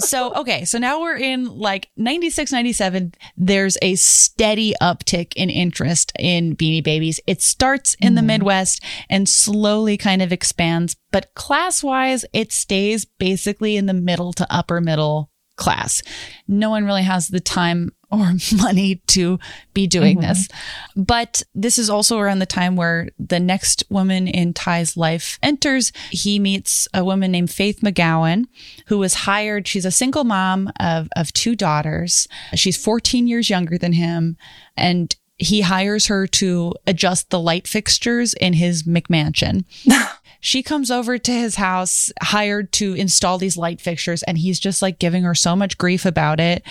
[0.00, 6.12] so okay so now we're in like 96 97 there's a steady uptick in interest
[6.18, 8.16] in beanie babies it starts in mm.
[8.16, 8.28] the mm-hmm.
[8.28, 14.32] midwest and slowly kind of expands but class wise it stays basically in the middle
[14.32, 16.02] to upper middle class
[16.50, 19.38] no one really has the time or money to
[19.72, 20.28] be doing mm-hmm.
[20.28, 20.48] this.
[20.96, 25.92] But this is also around the time where the next woman in Ty's life enters.
[26.10, 28.46] He meets a woman named Faith McGowan,
[28.86, 29.68] who was hired.
[29.68, 32.26] She's a single mom of, of two daughters.
[32.56, 34.36] She's 14 years younger than him.
[34.76, 39.64] And he hires her to adjust the light fixtures in his McMansion.
[40.40, 44.80] She comes over to his house, hired to install these light fixtures, and he's just
[44.80, 46.62] like giving her so much grief about it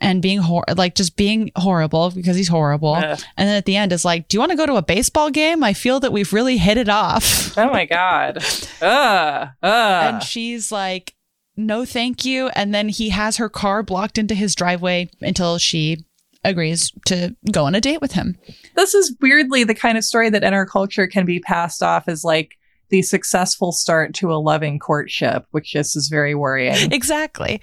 [0.00, 2.94] and being hor- like just being horrible because he's horrible.
[2.94, 3.16] Uh.
[3.36, 5.30] And then at the end, is like, "Do you want to go to a baseball
[5.30, 5.64] game?
[5.64, 8.38] I feel that we've really hit it off." Oh my god.
[8.80, 10.10] uh, uh.
[10.12, 11.14] And she's like,
[11.56, 16.04] "No, thank you." And then he has her car blocked into his driveway until she
[16.44, 18.38] agrees to go on a date with him.
[18.76, 22.08] This is weirdly the kind of story that in our culture can be passed off
[22.08, 22.56] as like
[22.88, 26.92] the successful start to a loving courtship, which just is very worrying.
[26.92, 27.60] exactly.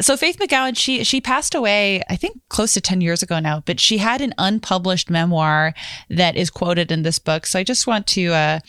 [0.00, 3.62] So Faith McGowan, she she passed away, I think close to 10 years ago now,
[3.66, 5.74] but she had an unpublished memoir
[6.08, 7.46] that is quoted in this book.
[7.46, 8.60] So I just want to uh,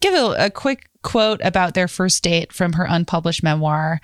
[0.00, 4.00] give a, a quick quote about their first date from her unpublished memoir.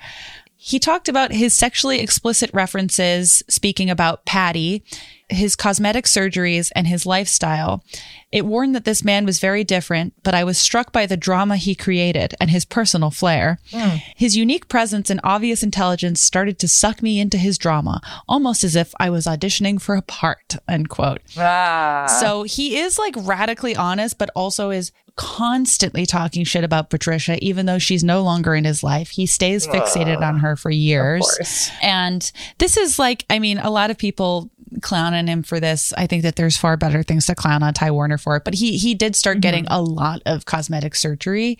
[0.55, 4.83] He talked about his sexually explicit references, speaking about Patty,
[5.29, 7.83] his cosmetic surgeries, and his lifestyle.
[8.31, 11.57] It warned that this man was very different, but I was struck by the drama
[11.57, 13.59] he created and his personal flair.
[13.71, 14.01] Mm.
[14.15, 18.75] His unique presence and obvious intelligence started to suck me into his drama, almost as
[18.75, 21.21] if I was auditioning for a part, end quote.
[21.37, 22.05] Ah.
[22.19, 27.65] So he is like radically honest, but also is constantly talking shit about Patricia, even
[27.65, 29.09] though she's no longer in his life.
[29.09, 31.71] He stays fixated uh, on her for years.
[31.81, 34.51] And this is like, I mean, a lot of people
[34.81, 35.93] clown on him for this.
[35.93, 38.39] I think that there's far better things to clown on Ty Warner for.
[38.39, 39.41] But he he did start mm-hmm.
[39.41, 41.57] getting a lot of cosmetic surgery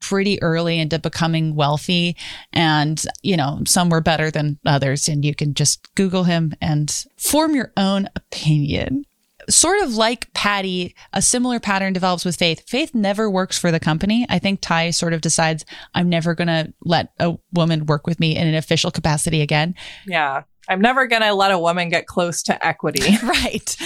[0.00, 2.14] pretty early into becoming wealthy
[2.52, 7.06] and you know some were better than others and you can just google him and
[7.16, 9.06] form your own opinion
[9.48, 12.68] sort of like Patty, a similar pattern develops with Faith.
[12.68, 14.26] Faith never works for the company.
[14.28, 18.20] I think Ty sort of decides, I'm never going to let a woman work with
[18.20, 19.74] me in an official capacity again.
[20.06, 20.42] Yeah.
[20.68, 23.16] I'm never going to let a woman get close to equity.
[23.22, 23.76] right.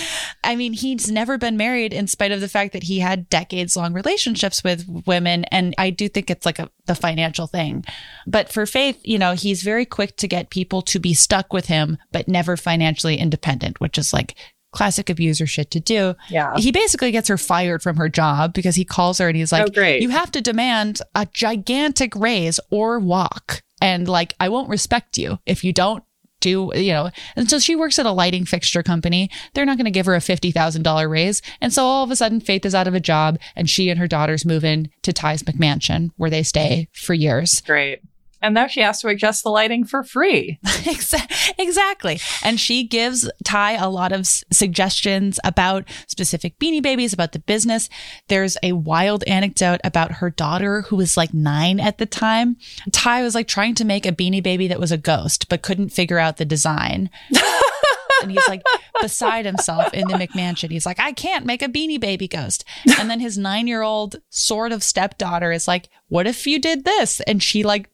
[0.44, 3.76] I mean, he's never been married in spite of the fact that he had decades
[3.76, 5.44] long relationships with women.
[5.44, 7.84] And I do think it's like a, the financial thing.
[8.26, 11.66] But for Faith, you know, he's very quick to get people to be stuck with
[11.66, 14.34] him, but never financially independent, which is like
[14.72, 16.14] classic abuser shit to do.
[16.28, 16.56] Yeah.
[16.56, 19.66] He basically gets her fired from her job because he calls her and he's like,
[19.66, 20.02] oh, great.
[20.02, 23.62] You have to demand a gigantic raise or walk.
[23.82, 26.04] And like, I won't respect you if you don't
[26.41, 27.11] do, you know.
[27.36, 29.30] And so she works at a lighting fixture company.
[29.55, 31.43] They're not going to give her a $50,000 raise.
[31.61, 33.99] And so all of a sudden, Faith is out of a job and she and
[33.99, 37.61] her daughters move in to Ty's McMansion where they stay for years.
[37.61, 38.01] Great.
[38.43, 40.59] And now she has to adjust the lighting for free.
[41.59, 42.20] exactly.
[42.43, 47.38] And she gives Ty a lot of s- suggestions about specific beanie babies, about the
[47.38, 47.88] business.
[48.28, 52.57] There's a wild anecdote about her daughter who was like nine at the time.
[52.93, 55.91] Ty was like trying to make a beanie baby that was a ghost, but couldn't
[55.91, 57.11] figure out the design.
[58.22, 58.62] and he's like
[59.01, 60.70] beside himself in the McMansion.
[60.70, 62.64] He's like, I can't make a beanie baby ghost.
[62.99, 66.84] And then his nine year old sort of stepdaughter is like, What if you did
[66.84, 67.20] this?
[67.20, 67.88] And she like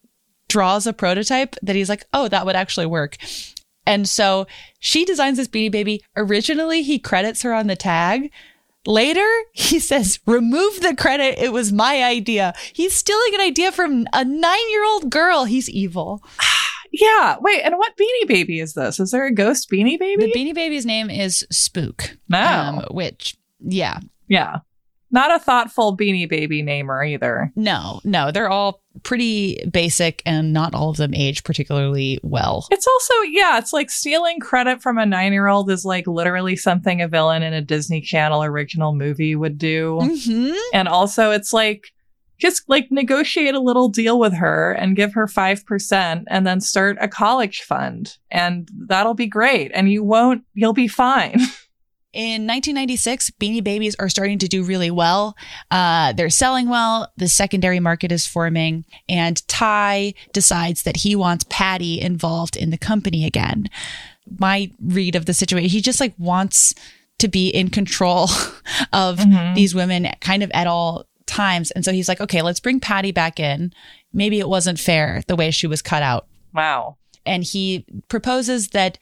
[0.48, 3.16] draws a prototype that he's like, oh, that would actually work.
[3.86, 4.46] And so
[4.80, 6.02] she designs this Beanie Baby.
[6.16, 8.30] Originally, he credits her on the tag.
[8.84, 11.38] Later, he says, remove the credit.
[11.42, 12.52] It was my idea.
[12.72, 15.44] He's stealing an idea from a nine year old girl.
[15.44, 16.22] He's evil.
[16.92, 17.36] yeah.
[17.40, 18.98] Wait, and what Beanie Baby is this?
[18.98, 20.26] Is there a ghost Beanie Baby?
[20.26, 22.16] The Beanie Baby's name is Spook.
[22.28, 22.38] No.
[22.38, 24.00] Um, which, yeah.
[24.28, 24.58] Yeah.
[25.16, 27.50] Not a thoughtful Beanie Baby namer either.
[27.56, 28.30] No, no.
[28.30, 32.66] They're all pretty basic and not all of them age particularly well.
[32.70, 36.54] It's also, yeah, it's like stealing credit from a nine year old is like literally
[36.54, 39.98] something a villain in a Disney Channel original movie would do.
[40.02, 40.54] Mm-hmm.
[40.74, 41.94] And also, it's like,
[42.38, 46.98] just like negotiate a little deal with her and give her 5% and then start
[47.00, 48.18] a college fund.
[48.30, 49.70] And that'll be great.
[49.72, 51.40] And you won't, you'll be fine.
[52.16, 55.36] In 1996, Beanie Babies are starting to do really well.
[55.70, 57.12] Uh, they're selling well.
[57.18, 62.78] The secondary market is forming, and Ty decides that he wants Patty involved in the
[62.78, 63.66] company again.
[64.40, 66.74] My read of the situation, he just like wants
[67.18, 68.24] to be in control
[68.94, 69.52] of mm-hmm.
[69.52, 71.70] these women kind of at all times.
[71.72, 73.74] And so he's like, okay, let's bring Patty back in.
[74.14, 76.26] Maybe it wasn't fair the way she was cut out.
[76.54, 76.96] Wow.
[77.26, 78.98] And he proposes that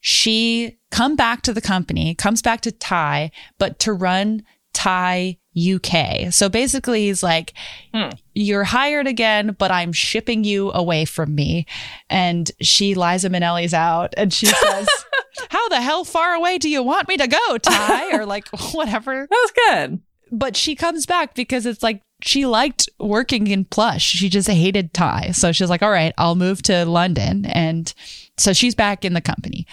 [0.00, 6.32] she come back to the company, comes back to Ty, but to run Ty UK.
[6.32, 7.54] So basically, he's like,
[7.94, 8.10] hmm.
[8.34, 11.66] You're hired again, but I'm shipping you away from me.
[12.10, 14.88] And she, Liza Minnelli's out and she says,
[15.50, 18.14] How the hell far away do you want me to go, Ty?
[18.16, 19.26] Or like, whatever.
[19.28, 20.00] That was good.
[20.30, 24.04] But she comes back because it's like, she liked working in plush.
[24.04, 25.30] She just hated Ty.
[25.32, 27.46] So she's like, all right, I'll move to London.
[27.46, 27.92] And
[28.36, 29.66] so she's back in the company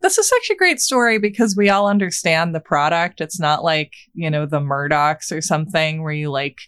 [0.00, 3.20] this is such a great story because we all understand the product.
[3.20, 6.58] It's not like, you know, the Murdochs or something where you like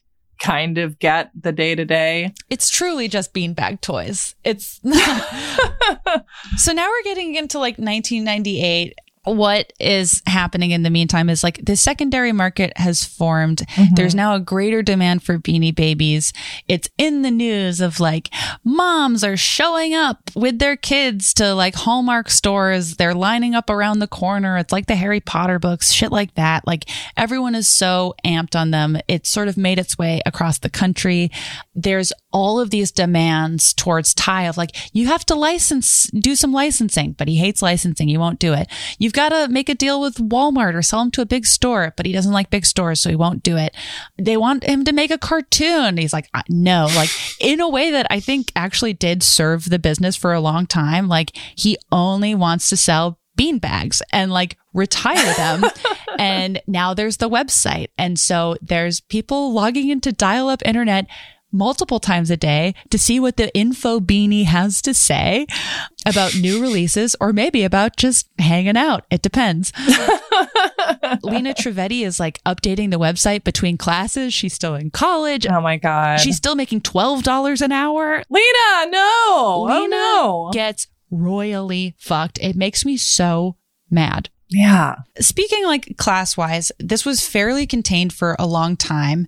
[0.41, 2.35] kind of get the day to day.
[2.51, 4.35] It's truly just beanbag toys.
[4.45, 4.81] It's
[6.57, 8.95] so now we're getting into like 1998
[9.25, 13.59] what is happening in the meantime is like the secondary market has formed.
[13.59, 13.95] Mm-hmm.
[13.95, 16.33] There's now a greater demand for beanie babies.
[16.67, 18.31] It's in the news of like
[18.65, 22.97] moms are showing up with their kids to like Hallmark stores.
[22.97, 24.59] They're lining up around the corner.
[24.59, 26.67] It's like the Harry Potter books, shit like that.
[26.67, 28.99] Like everyone is so amped on them.
[29.07, 31.31] It's sort of made its way across the country.
[31.77, 36.53] There's all of these demands towards Ty of like, you have to license, do some
[36.53, 38.09] licensing, but he hates licensing.
[38.09, 38.69] He won't do it.
[38.99, 41.93] You've got to make a deal with Walmart or sell him to a big store,
[41.97, 43.75] but he doesn't like big stores, so he won't do it.
[44.19, 45.97] They want him to make a cartoon.
[45.97, 47.11] He's like, uh, no, like
[47.41, 51.09] in a way that I think actually did serve the business for a long time.
[51.09, 55.65] Like he only wants to sell bean bags and like retire them.
[56.19, 57.89] and now there's the website.
[57.99, 61.07] And so there's people logging into dial up internet
[61.53, 65.47] multiple times a day to see what the info beanie has to say
[66.07, 69.05] about new releases or maybe about just hanging out.
[69.11, 69.73] It depends.
[71.23, 74.35] Lina Trivedi is like updating the website between classes.
[74.35, 75.47] She's still in college.
[75.47, 76.21] Oh my God.
[76.21, 78.23] She's still making $12 an hour.
[78.29, 79.01] Lina, no.
[79.03, 80.51] Oh, Lina oh no.
[80.53, 82.39] Gets royally fucked.
[82.41, 83.57] It makes me so
[83.91, 84.31] mad.
[84.53, 84.97] Yeah.
[85.19, 89.27] Speaking like class wise, this was fairly contained for a long time.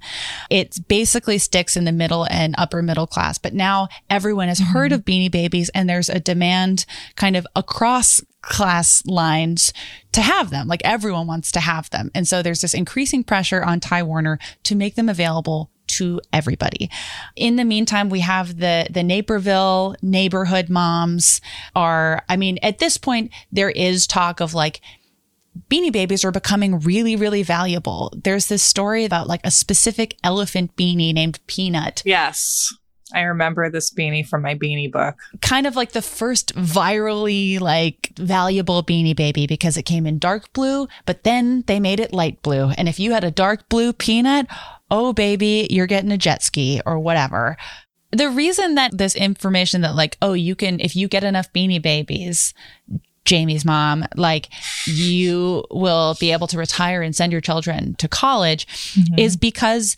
[0.50, 4.72] It basically sticks in the middle and upper middle class, but now everyone has mm-hmm.
[4.72, 6.84] heard of Beanie Babies and there's a demand
[7.16, 9.72] kind of across class lines
[10.12, 10.68] to have them.
[10.68, 12.10] Like everyone wants to have them.
[12.14, 16.90] And so there's this increasing pressure on Ty Warner to make them available to everybody.
[17.36, 21.40] In the meantime, we have the the Naperville neighborhood moms
[21.74, 24.80] are I mean, at this point there is talk of like
[25.70, 28.12] beanie babies are becoming really, really valuable.
[28.22, 32.02] There's this story about like a specific elephant beanie named Peanut.
[32.04, 32.72] Yes.
[33.12, 35.16] I remember this beanie from my beanie book.
[35.40, 40.52] Kind of like the first virally like valuable beanie baby because it came in dark
[40.52, 42.70] blue, but then they made it light blue.
[42.70, 44.46] And if you had a dark blue peanut,
[44.90, 47.56] oh baby, you're getting a jet ski or whatever.
[48.10, 51.82] The reason that this information that like, oh, you can, if you get enough beanie
[51.82, 52.54] babies,
[53.24, 54.48] Jamie's mom, like
[54.86, 59.18] you will be able to retire and send your children to college mm-hmm.
[59.18, 59.96] is because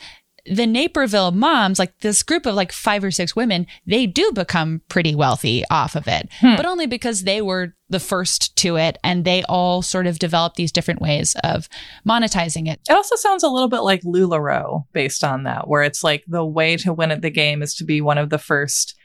[0.49, 4.83] the Naperville moms, like this group of like five or six women, they do become
[4.89, 6.57] pretty wealthy off of it, hmm.
[6.57, 10.57] but only because they were the first to it and they all sort of developed
[10.57, 11.69] these different ways of
[12.09, 12.81] monetizing it.
[12.89, 16.45] It also sounds a little bit like LuLaRoe based on that, where it's like the
[16.45, 18.96] way to win at the game is to be one of the first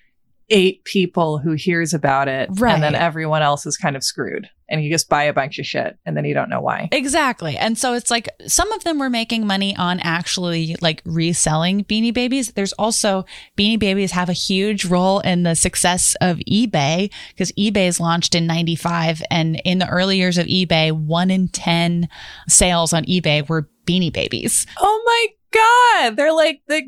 [0.52, 2.74] eight people who hears about it right.
[2.74, 5.66] and then everyone else is kind of screwed and you just buy a bunch of
[5.66, 6.88] shit and then you don't know why.
[6.92, 7.58] Exactly.
[7.58, 12.14] And so it's like some of them were making money on actually like reselling beanie
[12.14, 12.52] babies.
[12.52, 13.26] There's also
[13.58, 18.36] beanie babies have a huge role in the success of ebay because eBay is launched
[18.36, 22.08] in 95 and in the early years of ebay one in 10
[22.48, 24.66] sales on ebay were beanie babies.
[24.80, 26.16] Oh my god!
[26.16, 26.82] They're like the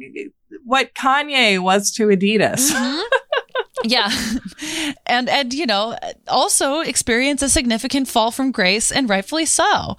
[0.64, 2.72] what kanye was to adidas.
[2.72, 3.00] Mm-hmm.
[3.84, 4.10] yeah.
[5.06, 9.98] And and you know, also experience a significant fall from grace and rightfully so.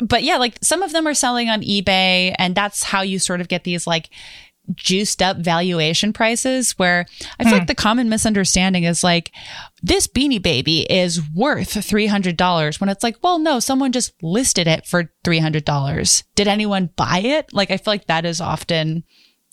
[0.00, 3.40] But yeah, like some of them are selling on eBay and that's how you sort
[3.40, 4.10] of get these like
[4.74, 7.06] juiced up valuation prices where
[7.38, 7.58] I feel hmm.
[7.58, 9.30] like the common misunderstanding is like
[9.82, 14.86] this beanie baby is worth $300 when it's like, well, no, someone just listed it
[14.86, 16.24] for $300.
[16.34, 17.52] Did anyone buy it?
[17.52, 19.04] Like, I feel like that is often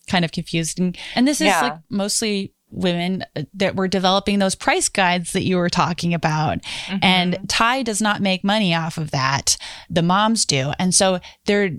[0.08, 0.96] kind of confusing.
[1.16, 1.62] And this is yeah.
[1.62, 6.62] like mostly women that were developing those price guides that you were talking about.
[6.88, 6.98] Mm-hmm.
[7.02, 9.58] And Ty does not make money off of that.
[9.90, 10.72] The moms do.
[10.80, 11.72] And so there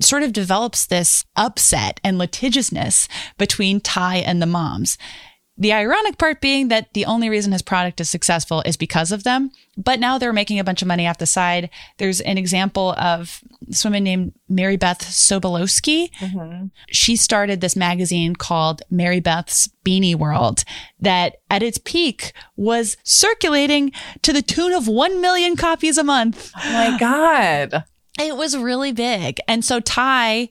[0.00, 4.98] sort of develops this upset and litigiousness between Ty and the moms.
[5.60, 9.24] The ironic part being that the only reason his product is successful is because of
[9.24, 9.50] them.
[9.76, 11.68] But now they're making a bunch of money off the side.
[11.98, 16.10] There's an example of this woman named Mary Beth Sobolewski.
[16.14, 16.66] Mm-hmm.
[16.88, 20.64] She started this magazine called Mary Beth's Beanie World
[20.98, 23.92] that at its peak was circulating
[24.22, 26.52] to the tune of 1 million copies a month.
[26.56, 27.84] Oh my God.
[28.18, 29.40] It was really big.
[29.46, 30.48] And so Ty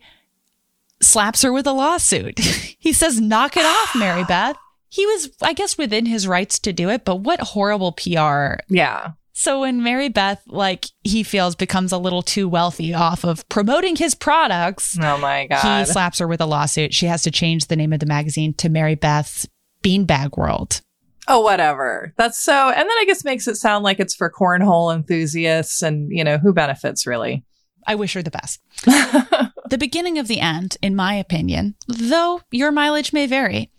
[1.01, 2.38] slaps her with a lawsuit.
[2.80, 4.55] he says, knock it off, Mary Beth
[4.89, 8.55] he was, I guess, within his rights to do it, but what horrible PR.
[8.69, 9.11] Yeah.
[9.33, 13.95] So when Mary Beth, like he feels, becomes a little too wealthy off of promoting
[13.95, 16.93] his products, oh my god, he slaps her with a lawsuit.
[16.93, 19.47] She has to change the name of the magazine to Mary Beth's
[19.81, 20.81] Beanbag World.
[21.29, 22.13] Oh, whatever.
[22.17, 22.69] That's so.
[22.69, 26.37] And then I guess makes it sound like it's for cornhole enthusiasts, and you know
[26.37, 27.45] who benefits really.
[27.87, 28.59] I wish her the best.
[28.83, 33.71] the beginning of the end, in my opinion, though your mileage may vary.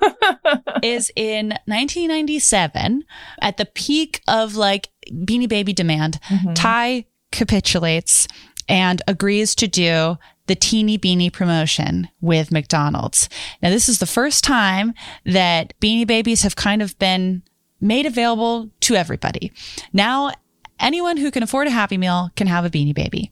[0.82, 3.04] is in 1997
[3.40, 6.20] at the peak of like Beanie Baby demand.
[6.28, 6.54] Mm-hmm.
[6.54, 8.26] Ty capitulates
[8.68, 13.28] and agrees to do the teeny beanie promotion with McDonald's.
[13.62, 14.94] Now, this is the first time
[15.24, 17.42] that beanie babies have kind of been
[17.80, 19.52] made available to everybody.
[19.92, 20.32] Now,
[20.80, 23.30] anyone who can afford a Happy Meal can have a beanie baby.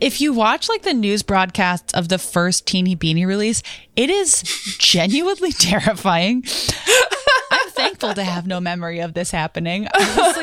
[0.00, 3.62] If you watch like the news broadcasts of the first teeny beanie release,
[3.96, 4.42] it is
[4.78, 6.44] genuinely terrifying.
[7.50, 9.88] I'm thankful to have no memory of this happening.
[9.98, 10.36] Was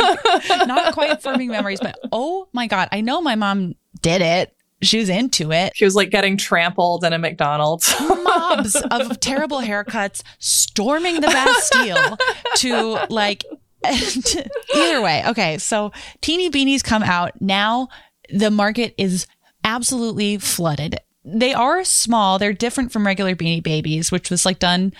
[0.50, 4.54] like, not quite forming memories, but oh my God, I know my mom did it.
[4.84, 5.76] She was into it.
[5.76, 7.92] She was like getting trampled in a McDonald's.
[8.00, 12.16] Mobs of terrible haircuts storming the Bastille
[12.58, 13.44] to like
[14.76, 15.24] either way.
[15.26, 15.92] Okay, so
[16.22, 17.42] teeny beanies come out.
[17.42, 17.88] Now
[18.30, 19.26] the market is
[19.64, 21.00] absolutely flooded.
[21.24, 22.40] They are small.
[22.40, 24.94] They're different from regular beanie babies, which was like done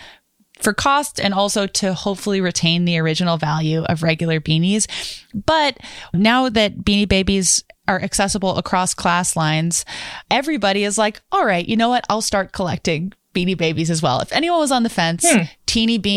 [0.60, 4.86] for cost and also to hopefully retain the original value of regular beanies.
[5.32, 5.78] But
[6.12, 9.84] now that beanie babies are accessible across class lines,
[10.30, 12.04] everybody is like, all right, you know what?
[12.10, 14.20] I'll start collecting beanie babies as well.
[14.20, 15.44] If anyone was on the fence, Hmm.
[15.66, 16.16] teeny beanies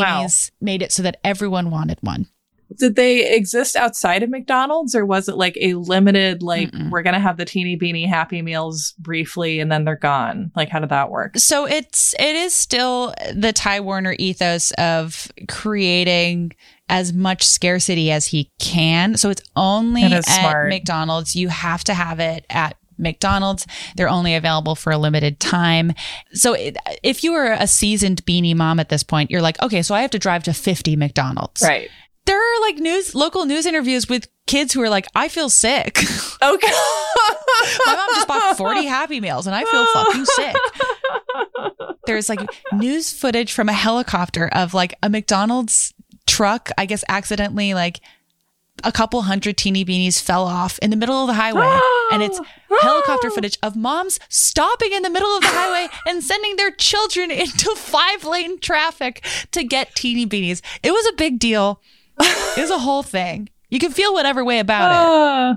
[0.49, 0.55] Wow.
[0.59, 2.27] made it so that everyone wanted one.
[2.77, 6.89] Did they exist outside of McDonald's or was it like a limited, like, Mm-mm.
[6.89, 10.51] we're going to have the teeny beanie Happy Meals briefly and then they're gone?
[10.55, 11.37] Like, how did that work?
[11.37, 16.51] So it's it is still the Ty Warner ethos of creating
[16.89, 19.15] as much scarcity as he can.
[19.15, 20.69] So it's only That at smart.
[20.69, 21.35] McDonald's.
[21.35, 23.65] You have to have it at McDonald's.
[23.95, 25.93] They're only available for a limited time.
[26.33, 29.81] So it, if you were a seasoned beanie mom at this point, you're like, okay,
[29.81, 31.61] so I have to drive to 50 McDonald's.
[31.61, 31.89] Right.
[32.25, 35.99] There are like news, local news interviews with kids who are like, I feel sick.
[36.43, 36.67] Okay.
[37.85, 40.55] My mom just bought 40 Happy Meals and I feel fucking sick.
[42.07, 42.39] There's like
[42.73, 45.93] news footage from a helicopter of like a McDonald's
[46.25, 48.01] truck, I guess accidentally like
[48.83, 51.79] a couple hundred teeny beanies fell off in the middle of the highway.
[52.11, 52.39] and it's
[52.81, 57.29] helicopter footage of moms stopping in the middle of the highway and sending their children
[57.29, 60.61] into five lane traffic to get teeny beanies.
[60.81, 61.81] It was a big deal.
[62.57, 63.49] It was a whole thing.
[63.69, 64.95] You can feel whatever way about it.
[64.95, 65.55] Uh,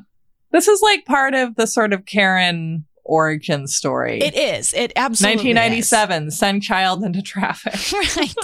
[0.52, 4.20] this is like part of the sort of Karen origin story.
[4.20, 4.72] It is.
[4.72, 5.56] It absolutely is.
[5.56, 7.74] 1997, send child into traffic.
[8.16, 8.34] right.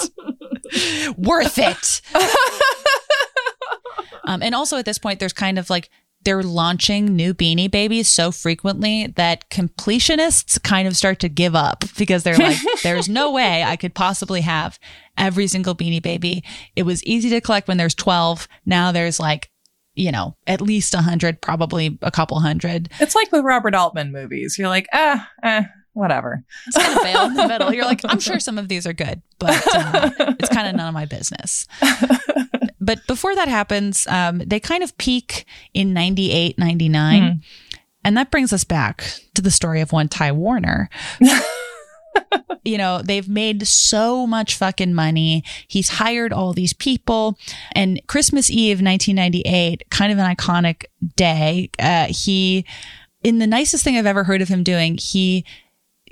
[1.16, 2.00] Worth it.
[4.24, 5.88] um, and also at this point, there's kind of like
[6.22, 11.84] they're launching new beanie babies so frequently that completionists kind of start to give up
[11.96, 14.78] because they're like, there's no way I could possibly have
[15.16, 16.44] every single beanie baby.
[16.76, 18.48] It was easy to collect when there's 12.
[18.66, 19.50] Now there's like,
[19.94, 22.90] you know, at least 100, probably a couple hundred.
[23.00, 24.56] It's like with Robert Altman movies.
[24.58, 25.64] You're like, ah, eh,
[25.94, 26.44] whatever.
[26.66, 27.72] It's kind of veil in the middle.
[27.72, 30.88] You're like, I'm sure some of these are good, but uh, it's kind of none
[30.88, 31.66] of my business.
[32.80, 37.22] But before that happens, um, they kind of peak in 98, 99.
[37.22, 37.38] Hmm.
[38.04, 39.04] And that brings us back
[39.34, 40.88] to the story of one Ty Warner.
[42.64, 45.44] you know, they've made so much fucking money.
[45.68, 47.38] He's hired all these people.
[47.72, 50.84] And Christmas Eve, 1998, kind of an iconic
[51.16, 51.70] day.
[51.78, 52.64] Uh, he,
[53.22, 55.44] in the nicest thing I've ever heard of him doing, he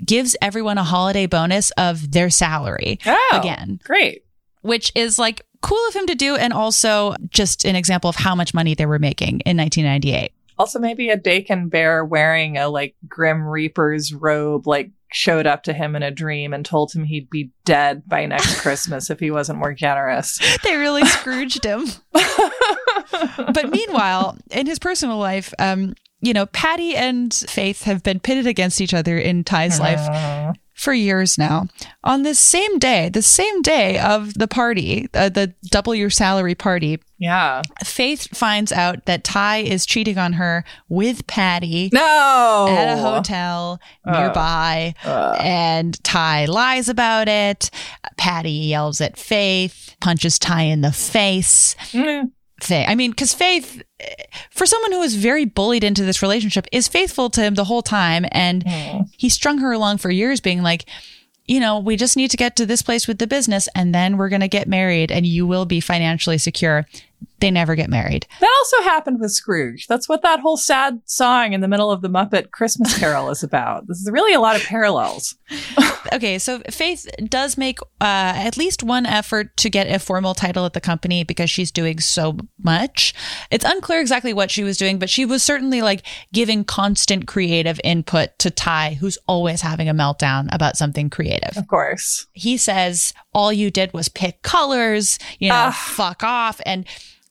[0.05, 4.23] gives everyone a holiday bonus of their salary Oh, again, Great.
[4.61, 6.35] which is like cool of him to do.
[6.35, 10.31] And also just an example of how much money they were making in 1998.
[10.57, 15.73] Also, maybe a Dakin bear wearing a like Grim Reaper's robe, like showed up to
[15.73, 19.31] him in a dream and told him he'd be dead by next Christmas if he
[19.31, 20.39] wasn't more generous.
[20.63, 21.85] They really Scrooged him.
[22.11, 28.45] but meanwhile, in his personal life, um, you know, Patty and Faith have been pitted
[28.45, 31.67] against each other in Ty's life Uh, for years now.
[32.03, 36.55] On this same day, the same day of the party, uh, the double your salary
[36.55, 37.63] party, yeah.
[37.83, 42.67] Faith finds out that Ty is cheating on her with Patty No.
[42.69, 44.93] at a hotel nearby.
[45.03, 47.71] Uh, And Ty lies about it.
[48.15, 51.75] Patty yells at Faith, punches Ty in the face.
[51.91, 52.31] mm,
[52.63, 53.81] Faith, I mean, because Faith,
[54.51, 57.81] for someone who was very bullied into this relationship, is faithful to him the whole
[57.81, 58.25] time.
[58.31, 59.09] And mm.
[59.17, 60.85] he strung her along for years, being like,
[61.49, 64.17] you know, we just need to get to this place with the business and then
[64.17, 66.85] we're going to get married and you will be financially secure.
[67.39, 68.27] They never get married.
[68.39, 69.87] That also happened with Scrooge.
[69.87, 73.43] That's what that whole sad song in the middle of the Muppet Christmas Carol is
[73.43, 73.87] about.
[73.87, 75.35] This is really a lot of parallels.
[76.13, 80.65] okay, so Faith does make uh, at least one effort to get a formal title
[80.65, 83.13] at the company because she's doing so much.
[83.51, 87.79] It's unclear exactly what she was doing, but she was certainly like giving constant creative
[87.83, 91.57] input to Ty, who's always having a meltdown about something creative.
[91.57, 92.27] Of course.
[92.33, 95.71] He says, All you did was pick colors, you know, uh.
[95.71, 96.59] fuck off.
[96.65, 96.85] And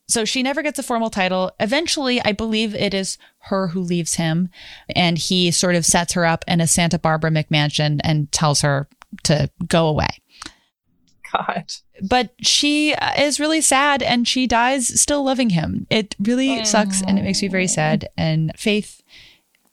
[0.09, 1.53] so she never gets a formal title.
[1.61, 4.49] Eventually, I believe it is her who leaves him,
[4.95, 8.89] and he sort of sets her up in a Santa Barbara McMansion and tells her
[9.25, 10.09] to go away.
[11.31, 11.73] God.
[12.03, 15.87] But she uh, is really sad and she dies still loving him.
[15.91, 18.09] It really sucks and it makes me very sad.
[18.17, 19.03] And Faith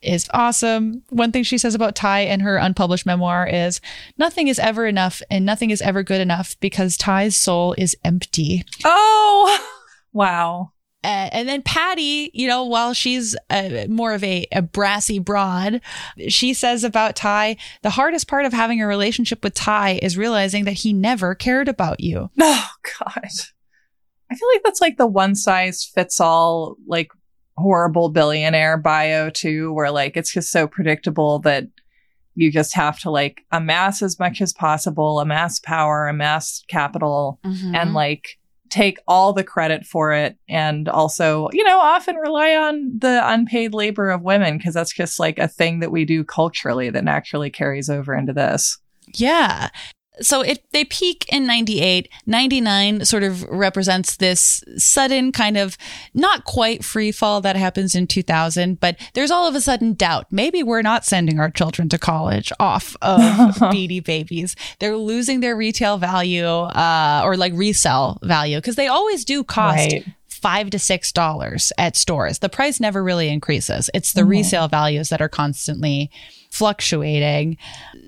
[0.01, 1.03] is awesome.
[1.09, 3.79] One thing she says about Ty in her unpublished memoir is
[4.17, 8.65] nothing is ever enough and nothing is ever good enough because Ty's soul is empty.
[8.83, 9.71] Oh.
[10.15, 10.71] Wow.
[11.03, 15.81] Uh, and then Patty, you know, while she's uh, more of a, a brassy broad,
[16.29, 20.63] she says about Ty, the hardest part of having a relationship with Ty is realizing
[20.63, 22.31] that he never cared about you.
[22.41, 23.29] Oh, God.
[24.31, 27.11] I feel like that's like the one size fits all, like
[27.57, 31.65] horrible billionaire bio, too, where like it's just so predictable that
[32.35, 37.75] you just have to like amass as much as possible, amass power, amass capital, mm-hmm.
[37.75, 38.37] and like
[38.75, 43.73] take all the credit for it and also, you know, often rely on the unpaid
[43.73, 47.49] labor of women because that's just like a thing that we do culturally that naturally
[47.49, 48.77] carries over into this.
[49.13, 49.69] Yeah
[50.21, 55.77] so it they peak in 98 99 sort of represents this sudden kind of
[56.13, 60.25] not quite free fall that happens in 2000 but there's all of a sudden doubt
[60.31, 63.19] maybe we're not sending our children to college off of
[63.71, 69.25] beanie babies they're losing their retail value uh, or like resell value because they always
[69.25, 70.05] do cost right
[70.45, 72.37] five to six dollars at stores.
[72.37, 73.89] The price never really increases.
[73.95, 74.29] It's the mm-hmm.
[74.29, 76.11] resale values that are constantly
[76.55, 77.57] fluctuating.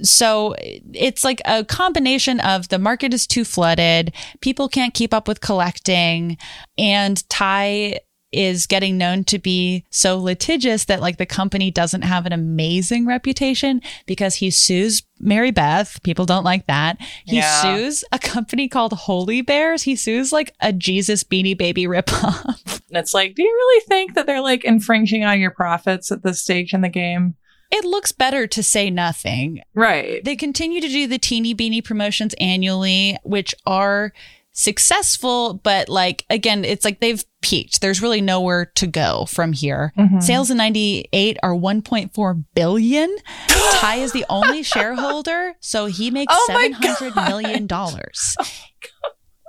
[0.03, 0.55] So
[0.93, 5.41] it's like a combination of the market is too flooded, people can't keep up with
[5.41, 6.37] collecting,
[6.77, 7.99] and Ty
[8.31, 13.05] is getting known to be so litigious that like the company doesn't have an amazing
[13.05, 16.01] reputation because he sues Mary Beth.
[16.03, 16.97] People don't like that.
[17.25, 17.61] He yeah.
[17.61, 19.83] sues a company called Holy Bears.
[19.83, 22.81] He sues like a Jesus Beanie Baby ripoff.
[22.89, 26.23] And it's like, do you really think that they're like infringing on your profits at
[26.23, 27.35] this stage in the game?
[27.71, 29.61] It looks better to say nothing.
[29.73, 30.23] Right.
[30.23, 34.13] They continue to do the teeny beanie promotions annually, which are
[34.57, 37.79] successful, but like, again, it's like they've peaked.
[37.79, 39.93] There's really nowhere to go from here.
[39.97, 40.19] Mm-hmm.
[40.19, 43.15] Sales in 98 are 1.4 billion.
[43.47, 48.35] Ty is the only shareholder, so he makes oh seven hundred million dollars.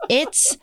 [0.01, 0.57] Oh it's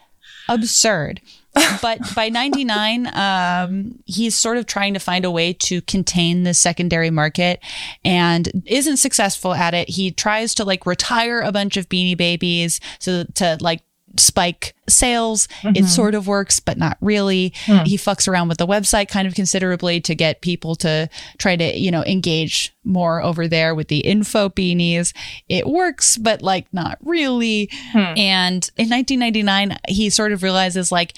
[0.48, 1.22] absurd
[1.82, 6.54] but by 99 um, he's sort of trying to find a way to contain the
[6.54, 7.60] secondary market
[8.04, 12.80] and isn't successful at it he tries to like retire a bunch of beanie babies
[13.00, 13.82] so to like
[14.18, 15.48] spike sales.
[15.62, 15.84] Mm-hmm.
[15.84, 17.52] It sort of works, but not really.
[17.66, 17.86] Mm.
[17.86, 21.78] He fucks around with the website kind of considerably to get people to try to,
[21.78, 25.14] you know, engage more over there with the info beanies.
[25.50, 27.68] It works, but like not really.
[27.94, 28.18] Mm.
[28.18, 31.14] And in 1999, he sort of realizes like,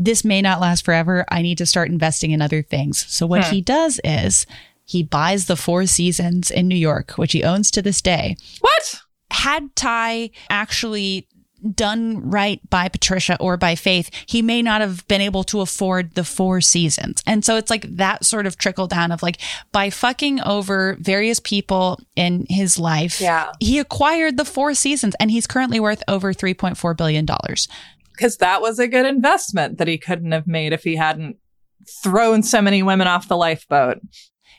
[0.00, 1.24] this may not last forever.
[1.28, 3.04] I need to start investing in other things.
[3.08, 3.54] So what hmm.
[3.54, 4.46] he does is
[4.84, 8.36] he buys the Four Seasons in New York, which he owns to this day.
[8.60, 9.02] What?
[9.30, 11.28] Had Ty actually
[11.74, 16.14] done right by Patricia or by Faith, he may not have been able to afford
[16.14, 17.22] the four seasons.
[17.26, 19.38] And so it's like that sort of trickle down of like
[19.70, 23.52] by fucking over various people in his life, yeah.
[23.60, 27.26] he acquired the four seasons and he's currently worth over $3.4 billion
[28.20, 31.38] because that was a good investment that he couldn't have made if he hadn't
[32.02, 33.98] thrown so many women off the lifeboat.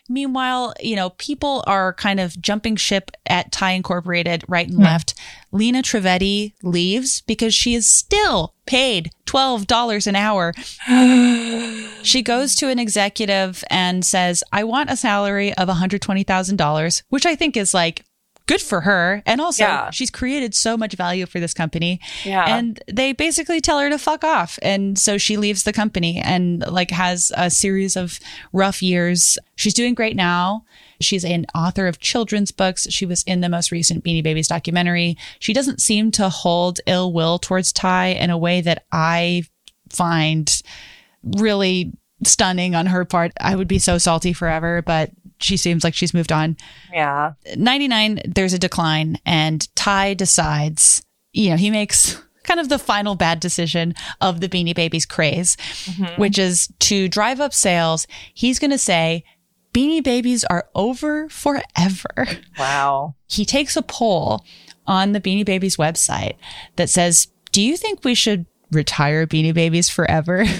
[0.08, 4.84] Meanwhile, you know, people are kind of jumping ship at Ty Incorporated right and mm.
[4.84, 5.14] left.
[5.52, 10.52] Lina Trivedi leaves because she is still paid $12 an hour.
[12.02, 17.36] she goes to an executive and says, I want a salary of $120,000, which I
[17.36, 18.04] think is like
[18.46, 19.22] good for her.
[19.26, 19.90] And also, yeah.
[19.90, 22.00] she's created so much value for this company.
[22.24, 22.44] Yeah.
[22.46, 24.58] And they basically tell her to fuck off.
[24.62, 28.18] And so she leaves the company and like has a series of
[28.52, 29.38] rough years.
[29.56, 30.64] She's doing great now.
[31.00, 32.86] She's an author of children's books.
[32.90, 35.16] She was in the most recent Beanie Babies documentary.
[35.38, 39.44] She doesn't seem to hold ill will towards Ty in a way that I
[39.90, 40.62] find
[41.22, 41.92] really
[42.24, 43.32] stunning on her part.
[43.40, 45.10] I would be so salty forever, but
[45.42, 46.56] she seems like she's moved on.
[46.92, 47.32] Yeah.
[47.56, 53.14] 99, there's a decline, and Ty decides, you know, he makes kind of the final
[53.14, 56.20] bad decision of the Beanie Babies craze, mm-hmm.
[56.20, 58.06] which is to drive up sales.
[58.34, 59.24] He's going to say,
[59.72, 62.28] Beanie Babies are over forever.
[62.58, 63.14] Wow.
[63.26, 64.44] He takes a poll
[64.86, 66.36] on the Beanie Babies website
[66.76, 70.44] that says, Do you think we should retire Beanie Babies forever?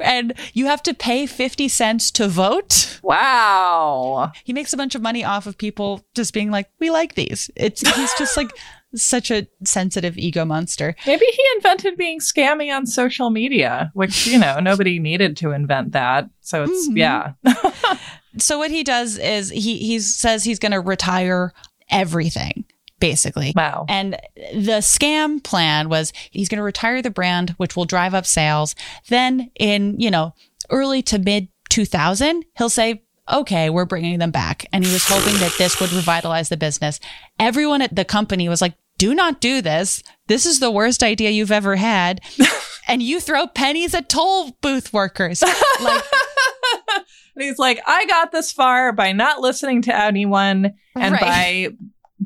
[0.00, 3.00] and you have to pay 50 cents to vote.
[3.02, 4.32] Wow.
[4.44, 7.50] He makes a bunch of money off of people just being like, we like these.
[7.56, 8.50] It's he's just like
[8.94, 10.94] such a sensitive ego monster.
[11.06, 15.92] Maybe he invented being scammy on social media, which, you know, nobody needed to invent
[15.92, 16.28] that.
[16.40, 16.96] So it's mm-hmm.
[16.96, 17.32] yeah.
[18.38, 21.52] so what he does is he he says he's going to retire
[21.90, 22.64] everything
[22.98, 23.52] basically.
[23.54, 23.86] Wow.
[23.88, 24.16] And
[24.52, 28.74] the scam plan was he's going to retire the brand, which will drive up sales.
[29.08, 30.34] Then in, you know,
[30.70, 34.66] early to mid 2000, he'll say, okay, we're bringing them back.
[34.72, 37.00] And he was hoping that this would revitalize the business.
[37.38, 40.02] Everyone at the company was like, do not do this.
[40.26, 42.20] This is the worst idea you've ever had.
[42.88, 45.42] and you throw pennies at toll booth workers.
[45.42, 46.04] Like,
[46.94, 47.04] and
[47.44, 51.20] he's like, I got this far by not listening to anyone and right.
[51.20, 51.68] by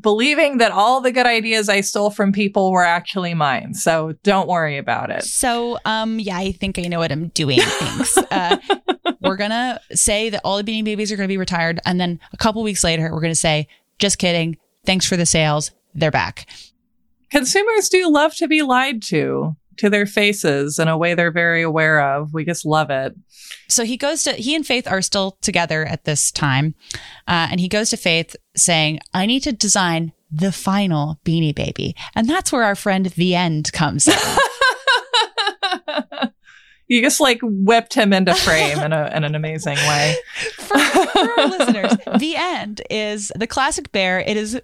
[0.01, 3.75] believing that all the good ideas I stole from people were actually mine.
[3.75, 5.25] So don't worry about it.
[5.25, 7.61] So, um, yeah, I think I know what I'm doing.
[7.61, 8.17] Thanks.
[8.31, 8.57] uh,
[9.21, 12.37] we're gonna say that all the Beanie Babies are gonna be retired, and then a
[12.37, 14.57] couple weeks later, we're gonna say, "Just kidding.
[14.85, 15.71] Thanks for the sales.
[15.95, 16.49] They're back."
[17.31, 21.63] Consumers do love to be lied to to their faces in a way they're very
[21.63, 22.35] aware of.
[22.35, 23.15] We just love it.
[23.67, 26.75] So he goes to, he and Faith are still together at this time.
[27.27, 31.97] Uh, and he goes to Faith saying, I need to design the final beanie baby.
[32.15, 34.15] And that's where our friend The End comes in.
[36.87, 40.15] you just like whipped him into frame in, a, in an amazing way.
[40.57, 44.21] for, for our listeners, The End is the classic bear.
[44.21, 44.61] It is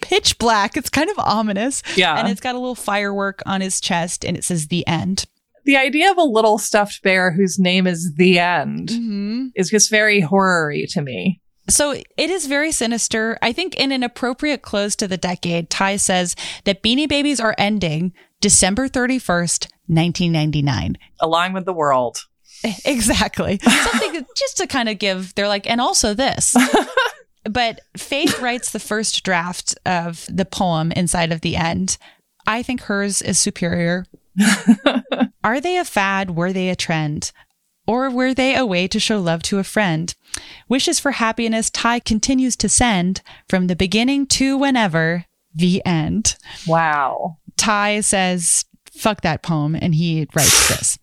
[0.00, 0.76] pitch black.
[0.76, 1.82] It's kind of ominous.
[1.96, 2.18] Yeah.
[2.18, 5.26] And it's got a little firework on his chest and it says the end.
[5.64, 9.46] The idea of a little stuffed bear whose name is the end mm-hmm.
[9.54, 11.40] is just very horror to me.
[11.68, 13.36] So it is very sinister.
[13.42, 16.34] I think in an appropriate close to the decade, Ty says
[16.64, 20.96] that Beanie Babies are ending December 31st, 1999.
[21.20, 22.24] Along with the world.
[22.84, 23.60] Exactly.
[23.62, 26.56] Something just to kind of give, they're like, and also this.
[27.48, 31.98] But Faith writes the first draft of the poem inside of the end.
[32.46, 34.06] I think hers is superior.
[35.44, 36.30] Are they a fad?
[36.30, 37.32] Were they a trend?
[37.86, 40.14] Or were they a way to show love to a friend?
[40.68, 45.24] Wishes for happiness Ty continues to send from the beginning to whenever
[45.54, 46.36] the end.
[46.66, 47.38] Wow.
[47.56, 49.74] Ty says, fuck that poem.
[49.74, 50.97] And he writes this.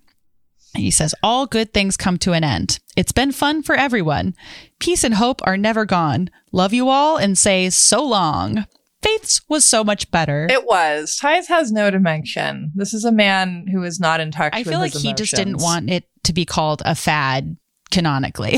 [0.75, 2.79] He says, All good things come to an end.
[2.95, 4.35] It's been fun for everyone.
[4.79, 6.29] Peace and hope are never gone.
[6.51, 8.65] Love you all and say so long.
[9.01, 10.47] Faith's was so much better.
[10.49, 11.15] It was.
[11.15, 12.71] Ty's has no dimension.
[12.73, 15.61] This is a man who is not in touch I feel like he just didn't
[15.61, 17.57] want it to be called a fad
[17.91, 18.57] canonically.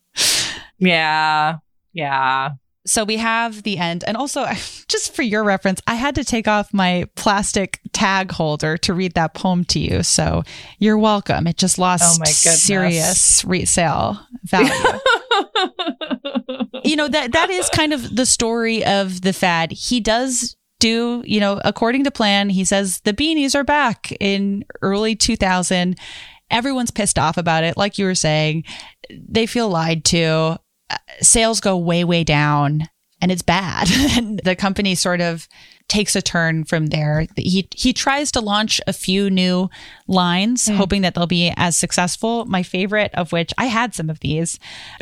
[0.78, 1.56] yeah.
[1.92, 2.50] Yeah
[2.86, 4.04] so we have the end.
[4.06, 4.44] And also,
[4.88, 9.14] just for your reference, I had to take off my plastic tag holder to read
[9.14, 10.02] that poem to you.
[10.02, 10.42] So
[10.78, 11.46] you're welcome.
[11.46, 14.70] It just lost oh serious resale value.
[16.84, 19.72] you know, that that is kind of the story of the fad.
[19.72, 24.64] He does do, you know, according to plan, he says the beanies are back in
[24.80, 25.96] early 2000.
[26.50, 27.76] Everyone's pissed off about it.
[27.76, 28.64] Like you were saying,
[29.10, 30.58] they feel lied to
[31.20, 32.88] sales go way, way down
[33.20, 33.88] and it's bad.
[34.16, 35.48] and the company sort of
[35.88, 37.26] takes a turn from there.
[37.36, 39.68] He he tries to launch a few new
[40.06, 40.76] lines, mm.
[40.76, 42.44] hoping that they'll be as successful.
[42.46, 44.58] My favorite of which I had some of these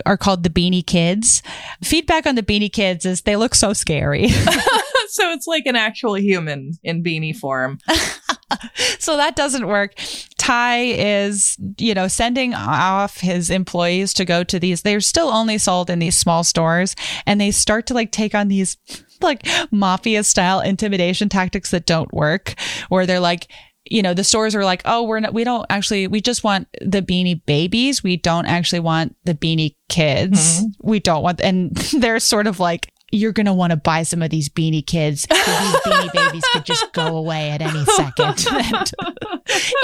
[0.06, 1.42] are called the Beanie Kids.
[1.82, 4.28] Feedback on the Beanie Kids is they look so scary.
[5.08, 7.78] so it's like an actual human in beanie form.
[8.98, 9.94] so that doesn't work.
[10.38, 14.82] Ty is, you know, sending off his employees to go to these.
[14.82, 16.94] They're still only sold in these small stores
[17.26, 18.76] and they start to like take on these
[19.20, 22.54] like mafia style intimidation tactics that don't work
[22.88, 23.48] where they're like,
[23.90, 26.68] you know, the stores are like, oh, we're not, we don't actually, we just want
[26.80, 28.02] the beanie babies.
[28.02, 30.60] We don't actually want the beanie kids.
[30.60, 30.88] Mm-hmm.
[30.88, 34.22] We don't want, and they're sort of like, you're going to want to buy some
[34.22, 35.26] of these beanie kids.
[35.26, 38.44] These beanie babies could just go away at any second.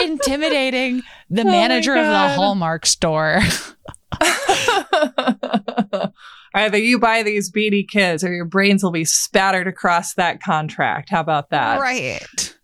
[0.02, 3.40] intimidating the oh manager of the Hallmark store.
[6.54, 11.10] Either you buy these beanie kids or your brains will be spattered across that contract.
[11.10, 11.80] How about that?
[11.80, 12.54] Right.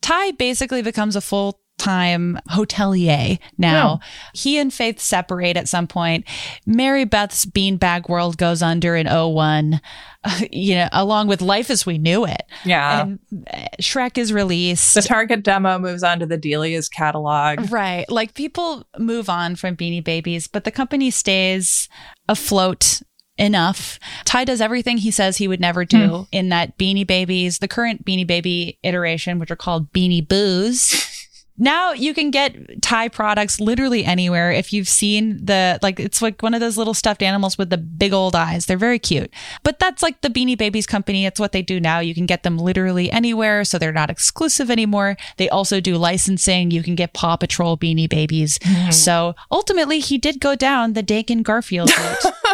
[0.00, 4.00] Ty basically becomes a full time hotelier now.
[4.32, 6.24] He and Faith separate at some point.
[6.64, 9.80] Mary Beth's beanbag world goes under in 01,
[10.24, 12.42] uh, you know, along with Life as We Knew It.
[12.64, 13.02] Yeah.
[13.02, 13.18] And
[13.52, 14.94] uh, Shrek is released.
[14.94, 17.70] the Target demo moves on to the Delia's catalog.
[17.70, 18.08] Right.
[18.10, 21.88] Like people move on from Beanie Babies, but the company stays
[22.28, 23.02] afloat
[23.38, 23.98] enough.
[24.24, 28.04] Ty does everything he says he would never do in that Beanie Babies, the current
[28.04, 31.12] Beanie Baby iteration, which are called Beanie Boos.
[31.58, 34.50] Now you can get Ty products literally anywhere.
[34.50, 37.78] If you've seen the, like, it's like one of those little stuffed animals with the
[37.78, 38.66] big old eyes.
[38.66, 39.32] They're very cute.
[39.62, 41.26] But that's like the Beanie Babies company.
[41.26, 42.00] It's what they do now.
[42.00, 43.64] You can get them literally anywhere.
[43.64, 45.16] So they're not exclusive anymore.
[45.36, 46.70] They also do licensing.
[46.70, 48.58] You can get Paw Patrol Beanie Babies.
[48.58, 48.90] Mm-hmm.
[48.90, 52.32] So ultimately, he did go down the Dakin Garfield route.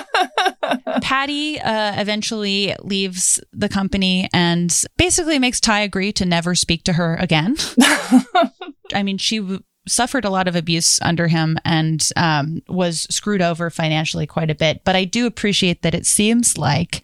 [1.02, 6.94] Patty uh, eventually leaves the company and basically makes Ty agree to never speak to
[6.94, 7.56] her again.
[8.94, 13.42] I mean, she w- suffered a lot of abuse under him and um, was screwed
[13.42, 14.82] over financially quite a bit.
[14.84, 17.02] But I do appreciate that it seems like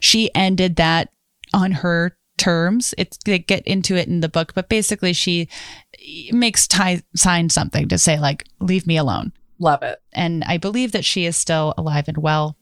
[0.00, 1.10] she ended that
[1.52, 2.94] on her terms.
[2.96, 5.48] It's they get into it in the book, but basically she
[6.32, 10.00] makes Ty sign something to say like, "Leave me alone." Love it.
[10.14, 12.56] and I believe that she is still alive and well.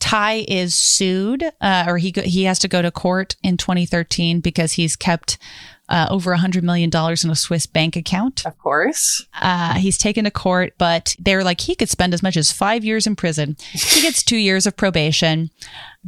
[0.00, 4.72] Ty is sued, uh, or he he has to go to court in 2013 because
[4.72, 5.38] he's kept
[5.88, 8.44] uh, over a hundred million dollars in a Swiss bank account.
[8.46, 9.26] Of course.
[9.40, 12.84] Uh, he's taken to court, but they're like he could spend as much as five
[12.84, 13.56] years in prison.
[13.72, 15.50] He gets two years of probation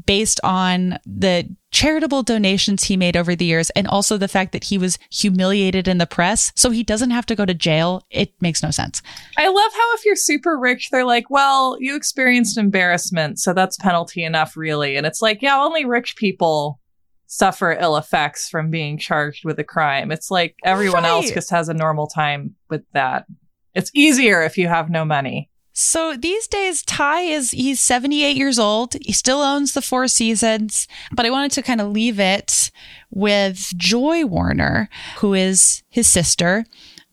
[0.07, 4.64] based on the charitable donations he made over the years and also the fact that
[4.64, 8.33] he was humiliated in the press so he doesn't have to go to jail it
[8.41, 9.03] makes no sense
[9.37, 13.77] I love how if you're super rich, they're like, well, you experienced embarrassment, so that's
[13.77, 14.97] penalty enough, really.
[14.97, 16.81] And it's like, yeah, only rich people
[17.27, 20.11] suffer ill effects from being charged with a crime.
[20.11, 23.27] It's like everyone else just has a normal time with that.
[23.74, 25.51] It's easier if you have no money.
[25.79, 28.97] So these days, Ty is he's 78 years old.
[29.03, 32.70] He still owns the Four Seasons, but I wanted to kind of leave it
[33.11, 36.64] with Joy Warner, who is his sister.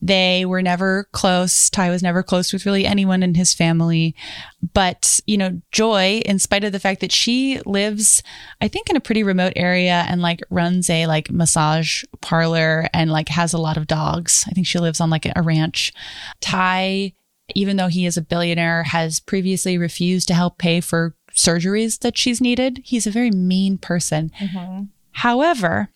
[0.04, 1.70] They were never close.
[1.70, 4.14] Ty was never close with really anyone in his family.
[4.74, 8.22] But, you know, Joy, in spite of the fact that she lives,
[8.60, 13.10] I think, in a pretty remote area and like runs a like massage parlor and
[13.10, 14.44] like has a lot of dogs.
[14.46, 15.90] I think she lives on like a ranch.
[16.42, 17.14] Ty
[17.54, 22.16] even though he is a billionaire, has previously refused to help pay for surgeries that
[22.16, 22.80] she's needed.
[22.84, 24.32] He's a very mean person.
[24.40, 24.84] Mm-hmm.
[25.12, 25.90] However,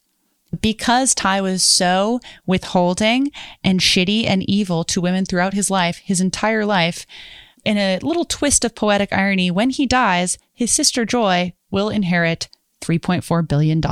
[0.60, 3.30] because Ty was so withholding
[3.62, 7.06] and shitty and evil to women throughout his life, his entire life,
[7.64, 12.48] in a little twist of poetic irony, when he dies, his sister Joy will inherit
[12.80, 13.82] $3.4 billion.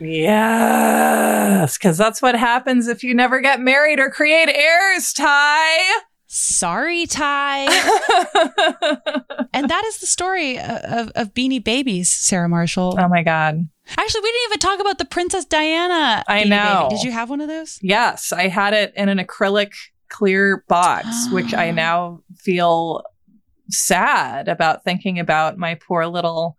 [0.00, 6.02] Yes, because that's what happens if you never get married or create heirs, Ty.
[6.26, 7.64] Sorry, Ty.
[9.54, 12.96] and that is the story of, of Beanie Babies, Sarah Marshall.
[12.98, 13.68] oh my God.
[13.88, 16.24] Actually, we didn't even talk about the Princess Diana.
[16.28, 16.88] I know.
[16.88, 16.96] Baby.
[16.96, 17.78] Did you have one of those?
[17.82, 19.72] Yes, I had it in an acrylic
[20.08, 23.02] clear box, which I now feel
[23.70, 26.56] sad about thinking about my poor little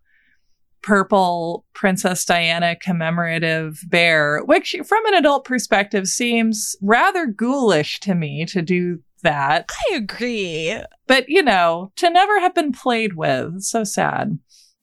[0.82, 8.46] purple Princess Diana commemorative bear, which from an adult perspective seems rather ghoulish to me
[8.46, 9.70] to do that.
[9.92, 10.80] I agree.
[11.08, 14.40] But, you know, to never have been played with, so sad.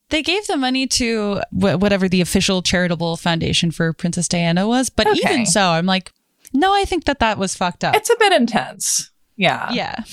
[0.09, 4.89] They gave the money to wh- whatever the official charitable foundation for Princess Diana was,
[4.89, 5.19] but Okay.
[5.23, 6.11] even so, I'm like,
[6.53, 7.95] no, I think that that was fucked up.
[7.95, 9.11] It's a bit intense.
[9.35, 9.71] Yeah.
[9.73, 9.95] yeah.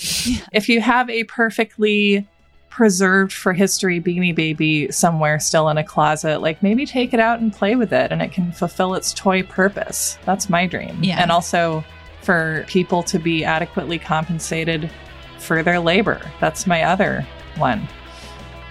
[0.53, 2.27] if you have a perfectly
[2.71, 7.39] preserved for history beanie baby somewhere still in a closet like maybe take it out
[7.39, 11.21] and play with it and it can fulfill its toy purpose that's my dream Yeah.
[11.21, 11.85] and also
[12.23, 14.91] for people to be adequately compensated
[15.39, 17.27] for their labor that's my other
[17.59, 17.87] one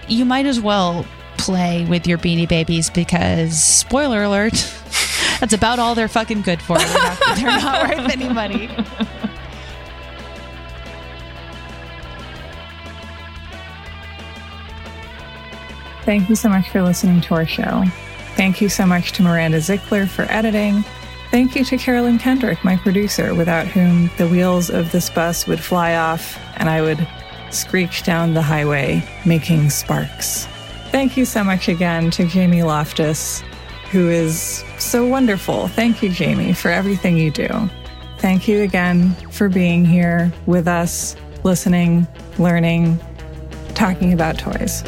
[0.08, 1.06] You might as well
[1.38, 4.52] play with your Beanie Babies because, spoiler alert,
[5.40, 6.78] that's about all they're fucking good for.
[6.78, 8.68] They're not, they're not worth any money.
[16.04, 17.84] Thank you so much for listening to our show.
[18.34, 20.82] Thank you so much to Miranda Zickler for editing.
[21.30, 25.60] Thank you to Carolyn Kendrick, my producer, without whom the wheels of this bus would
[25.60, 27.06] fly off and I would
[27.54, 30.46] screech down the highway, making sparks.
[30.90, 33.42] Thank you so much again to Jamie Loftus,
[33.90, 35.68] who is so wonderful.
[35.68, 37.48] Thank you, Jamie, for everything you do.
[38.18, 42.06] Thank you again for being here with us, listening,
[42.38, 43.00] learning,
[43.74, 44.84] talking about toys.